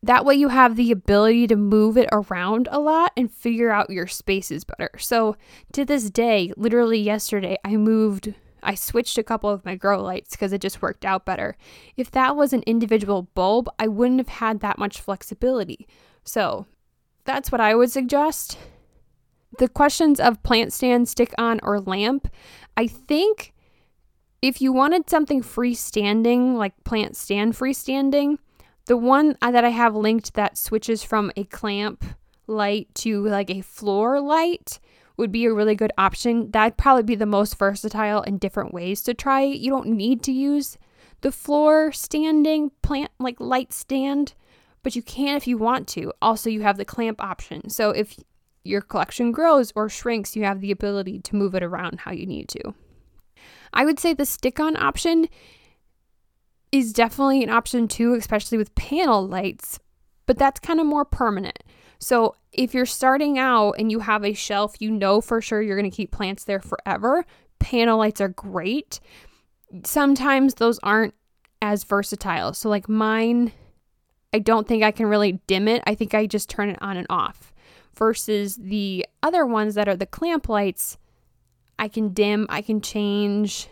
That 0.07 0.25
way, 0.25 0.37
you 0.37 0.51
have 0.51 0.77
the 0.77 0.92
ability 0.92 1.49
to 1.49 1.57
move 1.57 1.99
it 1.99 2.09
around 2.12 2.69
a 2.71 2.79
lot 2.79 3.12
and 3.16 3.29
figure 3.29 3.73
out 3.73 3.90
your 3.90 4.07
spaces 4.07 4.62
better. 4.62 4.90
So, 4.99 5.37
to 5.73 5.85
this 5.85 6.11
day, 6.11 6.53
literally 6.57 7.01
yesterday, 7.01 7.59
I 7.64 7.77
moved, 7.77 8.33
I 8.62 8.77
switched 8.77 9.19
a 9.19 9.25
couple 9.25 9.51
of 9.51 9.64
my 9.64 9.75
grow 9.75 10.01
lights 10.01 10.31
because 10.31 10.53
it 10.53 10.61
just 10.61 10.81
worked 10.81 11.05
out 11.05 11.27
better. 11.27 11.57
If 11.97 12.12
that 12.12 12.37
was 12.37 12.53
an 12.53 12.62
individual 12.69 13.23
bulb, 13.35 13.69
I 13.81 13.88
wouldn't 13.88 14.21
have 14.21 14.29
had 14.29 14.61
that 14.61 14.79
much 14.79 15.01
flexibility. 15.01 15.88
So, 16.23 16.66
that's 17.25 17.51
what 17.51 17.61
I 17.61 17.75
would 17.75 17.90
suggest. 17.90 18.59
The 19.59 19.69
questions 19.69 20.21
of 20.21 20.40
plant 20.45 20.73
stand, 20.73 21.09
stick 21.09 21.35
on, 21.37 21.59
or 21.64 21.81
lamp, 21.81 22.29
I 22.77 22.87
think 22.87 23.53
if 24.40 24.61
you 24.61 24.73
wanted 24.73 25.11
something 25.11 25.42
freestanding, 25.42 26.55
like 26.55 26.85
plant 26.85 27.16
stand 27.16 27.55
freestanding, 27.55 28.38
the 28.87 28.96
one 28.96 29.37
uh, 29.42 29.51
that 29.51 29.64
I 29.64 29.70
have 29.70 29.94
linked 29.94 30.35
that 30.35 30.57
switches 30.57 31.03
from 31.03 31.31
a 31.37 31.44
clamp 31.44 32.05
light 32.46 32.88
to 32.94 33.27
like 33.27 33.51
a 33.51 33.61
floor 33.61 34.20
light 34.20 34.79
would 35.16 35.33
be 35.33 35.44
a 35.44 35.53
really 35.53 35.75
good 35.75 35.92
option. 35.99 36.51
That'd 36.51 36.77
probably 36.77 37.03
be 37.03 37.14
the 37.14 37.27
most 37.27 37.59
versatile 37.59 38.22
and 38.22 38.38
different 38.38 38.72
ways 38.72 39.03
to 39.03 39.14
try. 39.14 39.42
You 39.42 39.70
don't 39.70 39.88
need 39.88 40.22
to 40.25 40.33
use 40.33 40.79
the 41.22 41.33
floor 41.33 41.90
standing 41.92 42.70
plant 42.83 43.11
like 43.18 43.40
light 43.40 43.72
stand, 43.72 44.35
but 44.83 44.94
you 44.94 45.03
can 45.03 45.37
if 45.37 45.46
you 45.46 45.59
want 45.59 45.88
to. 45.88 46.12
Also, 46.22 46.51
you 46.51 46.62
have 46.62 46.77
the 46.77 46.85
clamp 46.85 47.22
option. 47.22 47.70
So 47.70 47.90
if 47.90 48.16
your 48.62 48.81
collection 48.81 49.33
grows 49.33 49.72
or 49.75 49.88
shrinks, 49.88 50.37
you 50.37 50.44
have 50.44 50.61
the 50.61 50.70
ability 50.70 51.20
to 51.20 51.37
move 51.37 51.55
it 51.55 51.62
around 51.62 52.01
how 52.01 52.12
you 52.12 52.27
need 52.27 52.49
to. 52.51 52.75
I 53.72 53.85
would 53.85 53.99
say 53.99 54.14
the 54.14 54.27
stick 54.27 54.61
on 54.61 54.77
option 54.77 55.29
is 56.79 56.93
definitely 56.93 57.43
an 57.43 57.51
option 57.51 57.89
too, 57.89 58.15
especially 58.15 58.59
with 58.59 58.75
panel 58.75 59.27
lights, 59.27 59.79
but 60.27 60.39
that's 60.39 60.61
kind 60.61 60.81
of 60.81 60.87
more 60.87 61.05
permanent. 61.05 61.62
So 61.99 62.35
if 62.53 62.75
you're 62.75 62.87
starting 62.87 63.39
out 63.39 63.73
and 63.73 63.91
you 63.91 64.01
have 64.01 64.25
a 64.25 64.35
shelf, 64.35 64.77
you 64.81 64.91
know 64.91 65.21
for 65.21 65.41
sure 65.41 65.62
you're 65.62 65.79
going 65.79 65.91
to 65.91 65.97
keep 65.97 66.11
plants 66.11 66.45
there 66.45 66.61
forever. 66.61 67.25
Panel 67.59 67.99
lights 67.99 68.21
are 68.21 68.29
great. 68.29 69.01
Sometimes 69.85 70.55
those 70.55 70.79
aren't 70.83 71.15
as 71.62 71.85
versatile. 71.85 72.53
So, 72.53 72.69
like 72.69 72.89
mine, 72.89 73.53
I 74.33 74.39
don't 74.39 74.69
think 74.69 74.83
I 74.83 74.91
can 74.91 75.07
really 75.07 75.41
dim 75.47 75.69
it. 75.69 75.83
I 75.87 75.95
think 75.95 76.15
I 76.15 76.27
just 76.27 76.51
turn 76.51 76.69
it 76.71 76.79
on 76.81 76.97
and 76.97 77.07
off. 77.11 77.53
Versus 77.95 78.57
the 78.57 79.07
other 79.23 79.47
ones 79.47 79.75
that 79.75 79.89
are 79.89 79.97
the 79.97 80.05
clamp 80.05 80.51
lights, 80.51 80.99
I 81.79 81.89
can 81.89 82.11
dim, 82.11 82.47
I 82.51 82.61
can 82.61 82.83
change, 82.83 83.69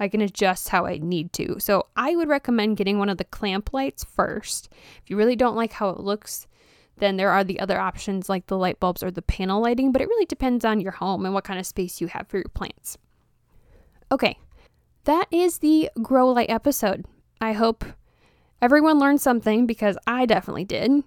I 0.00 0.08
can 0.08 0.20
adjust 0.20 0.68
how 0.68 0.86
I 0.86 0.98
need 0.98 1.32
to. 1.34 1.56
So 1.58 1.86
I 1.96 2.14
would 2.14 2.28
recommend 2.28 2.76
getting 2.76 2.98
one 2.98 3.08
of 3.08 3.18
the 3.18 3.24
clamp 3.24 3.72
lights 3.72 4.04
first. 4.04 4.68
If 5.02 5.10
you 5.10 5.16
really 5.16 5.36
don't 5.36 5.56
like 5.56 5.72
how 5.72 5.88
it 5.90 6.00
looks, 6.00 6.46
then 6.98 7.16
there 7.16 7.30
are 7.30 7.44
the 7.44 7.60
other 7.60 7.78
options 7.78 8.28
like 8.28 8.46
the 8.46 8.58
light 8.58 8.80
bulbs 8.80 9.02
or 9.02 9.10
the 9.10 9.22
panel 9.22 9.60
lighting, 9.60 9.92
but 9.92 10.02
it 10.02 10.08
really 10.08 10.26
depends 10.26 10.64
on 10.64 10.80
your 10.80 10.92
home 10.92 11.24
and 11.24 11.34
what 11.34 11.44
kind 11.44 11.58
of 11.58 11.66
space 11.66 12.00
you 12.00 12.08
have 12.08 12.28
for 12.28 12.38
your 12.38 12.50
plants. 12.54 12.98
Okay, 14.10 14.38
that 15.04 15.26
is 15.30 15.58
the 15.58 15.90
grow 16.02 16.28
light 16.28 16.50
episode. 16.50 17.06
I 17.40 17.52
hope 17.52 17.84
everyone 18.60 18.98
learned 18.98 19.20
something 19.20 19.66
because 19.66 19.96
I 20.06 20.26
definitely 20.26 20.64
did. 20.64 21.04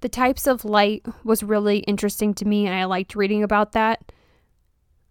The 0.00 0.08
types 0.08 0.46
of 0.46 0.64
light 0.64 1.04
was 1.24 1.42
really 1.42 1.78
interesting 1.80 2.32
to 2.34 2.46
me, 2.46 2.66
and 2.66 2.74
I 2.74 2.84
liked 2.84 3.14
reading 3.14 3.42
about 3.42 3.72
that 3.72 4.12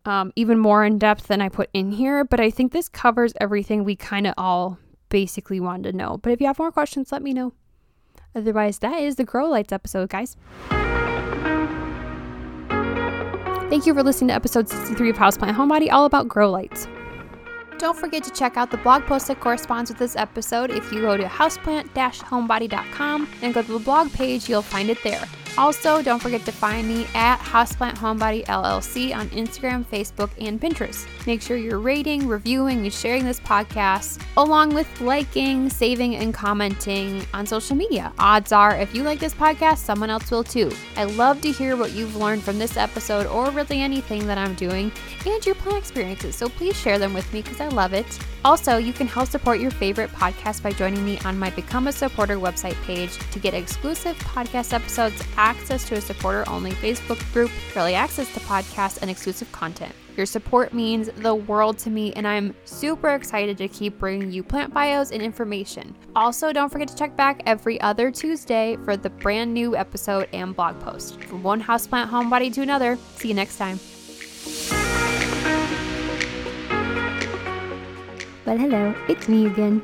um, 0.09 0.33
even 0.35 0.57
more 0.57 0.83
in 0.83 0.97
depth 0.97 1.27
than 1.27 1.39
I 1.39 1.49
put 1.49 1.69
in 1.71 1.91
here. 1.91 2.25
But 2.25 2.39
I 2.39 2.49
think 2.49 2.71
this 2.71 2.89
covers 2.89 3.31
everything 3.39 3.83
we 3.83 3.95
kind 3.95 4.25
of 4.25 4.33
all 4.37 4.79
basically 5.09 5.59
wanted 5.59 5.91
to 5.91 5.97
know. 5.97 6.17
But 6.17 6.31
if 6.31 6.41
you 6.41 6.47
have 6.47 6.57
more 6.57 6.71
questions, 6.71 7.11
let 7.11 7.21
me 7.21 7.31
know. 7.31 7.53
Otherwise, 8.35 8.79
that 8.79 8.99
is 8.99 9.17
the 9.17 9.23
Grow 9.23 9.47
Lights 9.47 9.71
episode, 9.71 10.09
guys. 10.09 10.35
Thank 13.69 13.85
you 13.85 13.93
for 13.93 14.01
listening 14.01 14.29
to 14.29 14.33
episode 14.33 14.67
63 14.67 15.11
of 15.11 15.17
Houseplant 15.17 15.53
Homebody, 15.53 15.91
all 15.91 16.05
about 16.05 16.27
grow 16.27 16.49
lights. 16.49 16.87
Don't 17.77 17.95
forget 17.95 18.23
to 18.23 18.31
check 18.31 18.57
out 18.57 18.71
the 18.71 18.77
blog 18.77 19.03
post 19.03 19.27
that 19.27 19.39
corresponds 19.39 19.91
with 19.91 19.99
this 19.99 20.15
episode. 20.15 20.71
If 20.71 20.91
you 20.91 21.01
go 21.01 21.17
to 21.17 21.23
houseplant-homebody.com 21.23 23.29
and 23.43 23.53
go 23.53 23.61
to 23.61 23.73
the 23.73 23.79
blog 23.79 24.11
page, 24.11 24.49
you'll 24.49 24.63
find 24.63 24.89
it 24.89 24.97
there. 25.03 25.23
Also, 25.59 26.01
don't 26.01 26.21
forget 26.21 26.45
to 26.45 26.53
find 26.53 26.87
me 26.87 27.05
at 27.13 27.37
Houseplant 27.39 27.97
Homebody 27.97 28.45
LLC 28.45 29.13
on 29.13 29.27
Instagram, 29.31 29.83
Facebook, 29.83 30.29
and 30.39 30.57
Pinterest. 30.57 31.05
Make 31.27 31.41
sure 31.41 31.57
you're 31.57 31.81
rating, 31.81 32.29
reviewing, 32.29 32.83
and 32.83 32.93
sharing 32.93 33.25
this 33.25 33.41
podcast, 33.41 34.21
along 34.37 34.73
with 34.73 34.87
liking, 35.01 35.69
saving, 35.69 36.15
and 36.15 36.33
commenting 36.33 37.25
on 37.33 37.45
social 37.45 37.75
media. 37.75 38.13
Odds 38.19 38.53
are, 38.53 38.73
if 38.77 38.95
you 38.95 39.03
like 39.03 39.19
this 39.19 39.33
podcast, 39.33 39.79
someone 39.79 40.09
else 40.09 40.31
will 40.31 40.45
too. 40.45 40.71
I 40.95 41.03
love 41.03 41.41
to 41.41 41.51
hear 41.51 41.75
what 41.75 41.91
you've 41.91 42.15
learned 42.15 42.41
from 42.41 42.57
this 42.57 42.77
episode 42.77 43.27
or 43.27 43.51
really 43.51 43.81
anything 43.81 44.25
that 44.27 44.37
I'm 44.37 44.53
doing 44.53 44.89
and 45.25 45.45
your 45.45 45.55
plant 45.55 45.79
experiences, 45.79 46.37
so 46.37 46.47
please 46.47 46.77
share 46.79 46.97
them 46.97 47.13
with 47.13 47.31
me 47.33 47.41
because 47.41 47.59
I 47.59 47.67
love 47.67 47.91
it. 47.91 48.07
Also, 48.45 48.77
you 48.77 48.93
can 48.93 49.07
help 49.07 49.27
support 49.27 49.59
your 49.59 49.71
favorite 49.71 50.09
podcast 50.11 50.63
by 50.63 50.71
joining 50.71 51.03
me 51.03 51.19
on 51.25 51.37
my 51.37 51.49
Become 51.49 51.87
a 51.87 51.91
Supporter 51.91 52.37
website 52.37 52.81
page 52.83 53.17
to 53.31 53.39
get 53.39 53.53
exclusive 53.53 54.17
podcast 54.19 54.73
episodes, 54.73 55.21
access 55.35 55.87
to 55.89 55.95
a 55.95 56.01
supporter 56.01 56.47
only 56.49 56.71
Facebook 56.71 57.19
group, 57.33 57.51
early 57.75 57.95
access 57.95 58.33
to 58.33 58.39
podcasts, 58.41 59.01
and 59.01 59.11
exclusive 59.11 59.51
content. 59.51 59.93
Your 60.15 60.25
support 60.25 60.73
means 60.73 61.09
the 61.17 61.35
world 61.35 61.77
to 61.79 61.89
me, 61.89 62.13
and 62.13 62.27
I'm 62.27 62.53
super 62.65 63.09
excited 63.09 63.57
to 63.57 63.67
keep 63.67 63.99
bringing 63.99 64.31
you 64.31 64.43
plant 64.43 64.73
bios 64.73 65.11
and 65.11 65.21
information. 65.21 65.95
Also, 66.15 66.51
don't 66.51 66.69
forget 66.69 66.87
to 66.89 66.95
check 66.95 67.15
back 67.15 67.41
every 67.45 67.79
other 67.81 68.11
Tuesday 68.11 68.77
for 68.83 68.97
the 68.97 69.09
brand 69.09 69.53
new 69.53 69.75
episode 69.75 70.27
and 70.33 70.55
blog 70.55 70.79
post. 70.79 71.21
From 71.23 71.43
one 71.43 71.61
houseplant 71.61 72.09
homebody 72.09 72.53
to 72.53 72.61
another, 72.61 72.97
see 73.15 73.29
you 73.29 73.33
next 73.33 73.57
time. 73.57 73.79
But 78.49 78.59
hello, 78.59 78.95
it's 79.07 79.29
me 79.29 79.45
again. 79.45 79.79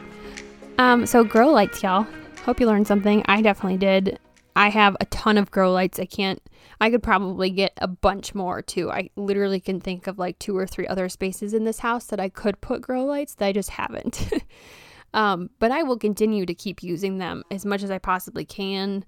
Um, 0.79 1.05
so 1.05 1.23
grow 1.23 1.51
lights, 1.51 1.83
y'all. 1.83 2.07
Hope 2.45 2.59
you 2.59 2.65
learned 2.65 2.87
something. 2.87 3.23
I 3.27 3.43
definitely 3.43 3.77
did. 3.77 4.17
I 4.55 4.69
have 4.69 4.97
a 4.99 5.05
ton 5.05 5.37
of 5.37 5.51
grow 5.51 5.71
lights. 5.71 5.99
I 5.99 6.05
can't. 6.05 6.41
I 6.81 6.89
could 6.89 7.03
probably 7.03 7.51
get 7.51 7.73
a 7.77 7.87
bunch 7.87 8.33
more 8.33 8.63
too. 8.63 8.89
I 8.89 9.11
literally 9.15 9.59
can 9.59 9.79
think 9.79 10.07
of 10.07 10.17
like 10.17 10.39
two 10.39 10.57
or 10.57 10.65
three 10.65 10.87
other 10.87 11.09
spaces 11.09 11.53
in 11.53 11.63
this 11.63 11.77
house 11.77 12.07
that 12.07 12.19
I 12.19 12.27
could 12.27 12.59
put 12.59 12.81
grow 12.81 13.05
lights 13.05 13.35
that 13.35 13.45
I 13.45 13.51
just 13.51 13.69
haven't. 13.69 14.33
um, 15.13 15.51
but 15.59 15.69
I 15.69 15.83
will 15.83 15.99
continue 15.99 16.47
to 16.47 16.55
keep 16.55 16.81
using 16.81 17.19
them 17.19 17.43
as 17.51 17.67
much 17.67 17.83
as 17.83 17.91
I 17.91 17.99
possibly 17.99 18.45
can. 18.45 19.05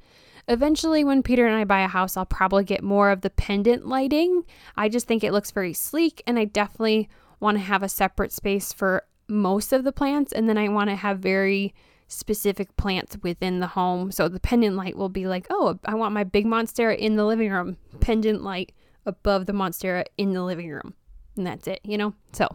Eventually, 0.47 1.03
when 1.03 1.23
Peter 1.23 1.47
and 1.47 1.55
I 1.55 1.63
buy 1.63 1.81
a 1.81 1.87
house, 1.87 2.15
I'll 2.15 2.27
probably 2.27 2.63
get 2.63 2.83
more 2.83 3.09
of 3.09 3.21
the 3.21 3.31
pendant 3.31 3.87
lighting. 3.87 4.43
I 4.75 4.87
just 4.87 5.07
think 5.07 5.23
it 5.23 5.33
looks 5.33 5.49
very 5.49 5.73
sleek, 5.73 6.21
and 6.27 6.37
I 6.37 6.45
definitely 6.45 7.09
want 7.39 7.57
to 7.57 7.63
have 7.63 7.81
a 7.81 7.89
separate 7.89 8.31
space 8.31 8.71
for 8.71 9.03
most 9.27 9.73
of 9.73 9.83
the 9.83 9.91
plants 9.91 10.31
and 10.31 10.47
then 10.47 10.57
I 10.57 10.69
want 10.69 10.89
to 10.89 10.95
have 10.95 11.19
very 11.19 11.73
specific 12.07 12.75
plants 12.77 13.17
within 13.21 13.59
the 13.59 13.67
home. 13.67 14.11
So 14.11 14.29
the 14.29 14.39
pendant 14.39 14.75
light 14.75 14.95
will 14.95 15.09
be 15.09 15.27
like, 15.27 15.47
oh, 15.49 15.77
I 15.85 15.95
want 15.95 16.13
my 16.13 16.23
big 16.23 16.45
monstera 16.45 16.97
in 16.97 17.15
the 17.15 17.25
living 17.25 17.51
room, 17.51 17.77
pendant 17.99 18.43
light 18.43 18.71
above 19.05 19.45
the 19.45 19.53
monstera 19.53 20.05
in 20.17 20.33
the 20.33 20.43
living 20.43 20.69
room. 20.69 20.93
And 21.35 21.45
that's 21.45 21.67
it, 21.67 21.81
you 21.83 21.97
know? 21.97 22.13
So 22.31 22.47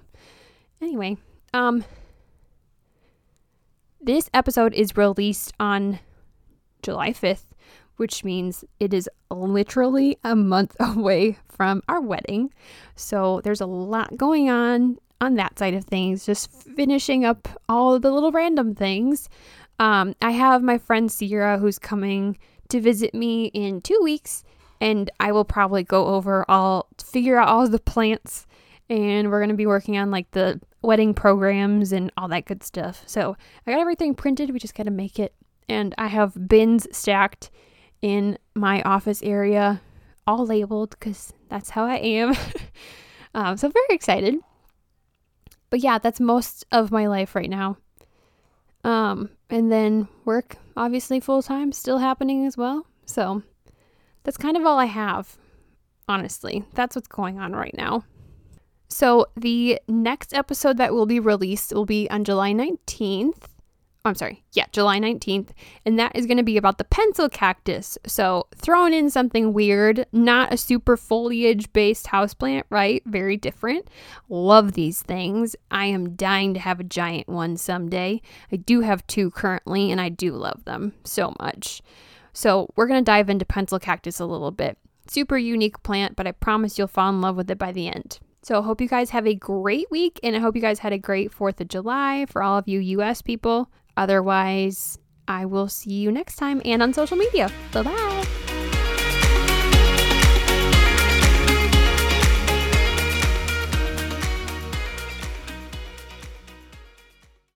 anyway, 0.81 1.17
um 1.53 1.85
this 4.01 4.29
episode 4.35 4.75
is 4.75 4.97
released 4.97 5.53
on 5.61 6.01
July 6.83 7.11
5th, 7.11 7.45
which 7.97 8.25
means 8.25 8.65
it 8.81 8.93
is 8.93 9.09
literally 9.31 10.19
a 10.25 10.35
month 10.35 10.75
away 10.81 11.39
from 11.49 11.83
our 11.89 12.01
wedding. 12.01 12.53
So 12.97 13.41
there's 13.45 13.61
a 13.61 13.67
lot 13.67 14.17
going 14.17 14.51
on 14.51 14.99
on 15.23 15.35
that 15.35 15.57
side 15.57 15.73
of 15.73 15.85
things, 15.85 16.27
just 16.27 16.51
finishing 16.51 17.25
up 17.25 17.49
all 17.69 18.01
the 18.01 18.11
little 18.11 18.33
random 18.33 18.75
things. 18.75 19.29
Um, 19.79 20.17
I 20.21 20.33
have 20.33 20.65
my 20.65 20.79
friend 20.79 21.11
Sierra 21.11 21.59
who's 21.59 21.79
coming 21.79 22.37
to 22.71 22.81
visit 22.81 23.15
me 23.15 23.47
in 23.47 23.81
two 23.81 24.01
weeks, 24.03 24.43
and 24.81 25.09
I 25.21 25.31
will 25.31 25.45
probably 25.45 25.85
go 25.85 26.09
over 26.09 26.45
all, 26.51 26.89
figure 27.01 27.39
out 27.39 27.47
all 27.47 27.69
the 27.69 27.79
plants, 27.79 28.49
and 28.91 29.31
we're 29.31 29.39
going 29.39 29.51
to 29.51 29.55
be 29.55 29.65
working 29.65 29.97
on 29.97 30.11
like 30.11 30.29
the 30.33 30.61
wedding 30.83 31.15
programs 31.15 31.93
and 31.93 32.11
all 32.17 32.27
that 32.27 32.47
good 32.47 32.65
stuff. 32.65 33.05
So 33.07 33.37
I 33.65 33.71
got 33.71 33.81
everything 33.81 34.17
printed, 34.17 34.51
we 34.51 34.59
just 34.59 34.75
got 34.75 34.85
to 34.85 34.91
make 34.91 35.21
it. 35.21 35.35
And 35.69 35.95
I 35.99 36.09
have 36.09 36.49
bins 36.49 36.89
stacked 36.91 37.53
in 38.03 38.39
my 38.57 38.83
office 38.83 39.23
area, 39.23 39.83
all 40.27 40.45
labeled 40.45 40.91
because 40.91 41.33
that's 41.49 41.71
how 41.71 41.85
I 41.85 41.99
am. 41.99 42.35
um, 43.37 43.57
so 43.57 43.69
very 43.69 43.87
excited. 43.91 44.35
But 45.73 45.81
yeah, 45.81 45.97
that's 45.97 46.21
most 46.21 46.67
of 46.71 46.93
my 46.93 47.07
life 47.07 47.35
right 47.35 47.49
now. 47.49 47.79
Um, 48.85 49.31
and 49.49 49.73
then 49.73 50.07
work, 50.27 50.57
obviously 50.77 51.19
full 51.19 51.43
time, 51.43 51.73
still 51.73 51.97
happening 51.97 52.45
as 52.45 52.59
well. 52.59 52.85
So 53.07 53.43
that's 54.23 54.37
kind 54.37 54.59
of 54.59 54.67
all 54.67 54.79
I 54.79 54.85
have, 54.85 55.39
honestly. 56.07 56.63
That's 56.75 56.95
what's 56.95 57.09
going 57.09 57.39
on 57.39 57.53
right 57.53 57.75
now. 57.75 58.05
So 58.91 59.29
the 59.35 59.81
next 59.89 60.35
episode 60.35 60.77
that 60.77 60.93
will 60.93 61.07
be 61.07 61.19
released 61.19 61.73
will 61.73 61.87
be 61.87 62.07
on 62.11 62.25
July 62.25 62.53
19th. 62.53 63.45
I'm 64.05 64.17
sorry, 64.17 64.43
yeah, 64.53 64.67
July 64.73 64.99
19th, 64.99 65.51
and 65.87 65.97
that 65.97 66.17
is 66.17 66.27
going 66.27 66.39
to 66.39 66.43
be 66.43 66.57
about 66.57 66.79
the 66.79 66.85
pencil 66.85 67.29
cactus. 67.29 67.97
So, 68.05 68.49
throwing 68.57 68.93
in 68.93 69.11
something 69.11 69.53
weird, 69.53 70.07
not 70.11 70.53
a 70.53 70.57
super 70.57 70.97
foliage 70.97 71.73
based 71.73 72.07
houseplant, 72.07 72.65
right? 72.69 73.01
Very 73.07 73.37
different. 73.37 73.87
Love 74.29 74.73
these 74.73 75.03
things. 75.03 75.55
I 75.71 75.87
am 75.87 76.17
dying 76.17 76.53
to 76.55 76.61
have 76.61 76.81
a 76.81 76.85
giant 76.85 77.29
one 77.29 77.57
someday. 77.57 78.21
I 78.51 78.57
do 78.57 78.81
have 78.81 79.07
two 79.07 79.31
currently, 79.31 79.93
and 79.93 80.01
I 80.01 80.09
do 80.09 80.33
love 80.33 80.65
them 80.65 80.95
so 81.05 81.37
much. 81.39 81.81
So, 82.33 82.71
we're 82.75 82.89
going 82.89 83.01
to 83.01 83.09
dive 83.09 83.31
into 83.31 83.45
pencil 83.45 83.79
cactus 83.79 84.19
a 84.19 84.27
little 84.27 84.51
bit. 84.51 84.79
Super 85.07 85.39
unique 85.39 85.81
plant, 85.85 86.17
but 86.17 86.27
I 86.27 86.33
promise 86.33 86.77
you'll 86.77 86.89
fall 86.89 87.11
in 87.11 87.21
love 87.21 87.37
with 87.37 87.51
it 87.53 87.59
by 87.59 87.71
the 87.71 87.87
end. 87.87 88.19
So 88.45 88.59
I 88.59 88.63
hope 88.65 88.81
you 88.81 88.89
guys 88.89 89.11
have 89.11 89.25
a 89.25 89.37
great 89.37 89.89
week 89.89 90.19
and 90.25 90.35
I 90.35 90.41
hope 90.41 90.57
you 90.57 90.61
guys 90.61 90.81
had 90.81 90.93
a 90.93 90.99
great 90.99 91.31
4th 91.31 91.61
of 91.61 91.69
July 91.69 92.27
for 92.29 92.43
all 92.43 92.59
of 92.59 92.67
you 92.67 92.81
US 92.81 93.23
people. 93.23 93.71
Otherwise, 93.97 94.99
I 95.29 95.45
will 95.47 95.69
see 95.69 95.93
you 95.93 96.13
next 96.13 96.37
time 96.37 96.61
and 96.65 96.83
on 96.83 96.93
social 96.93 97.17
media. 97.17 97.51
Bye 97.73 97.83
bye. 97.83 98.42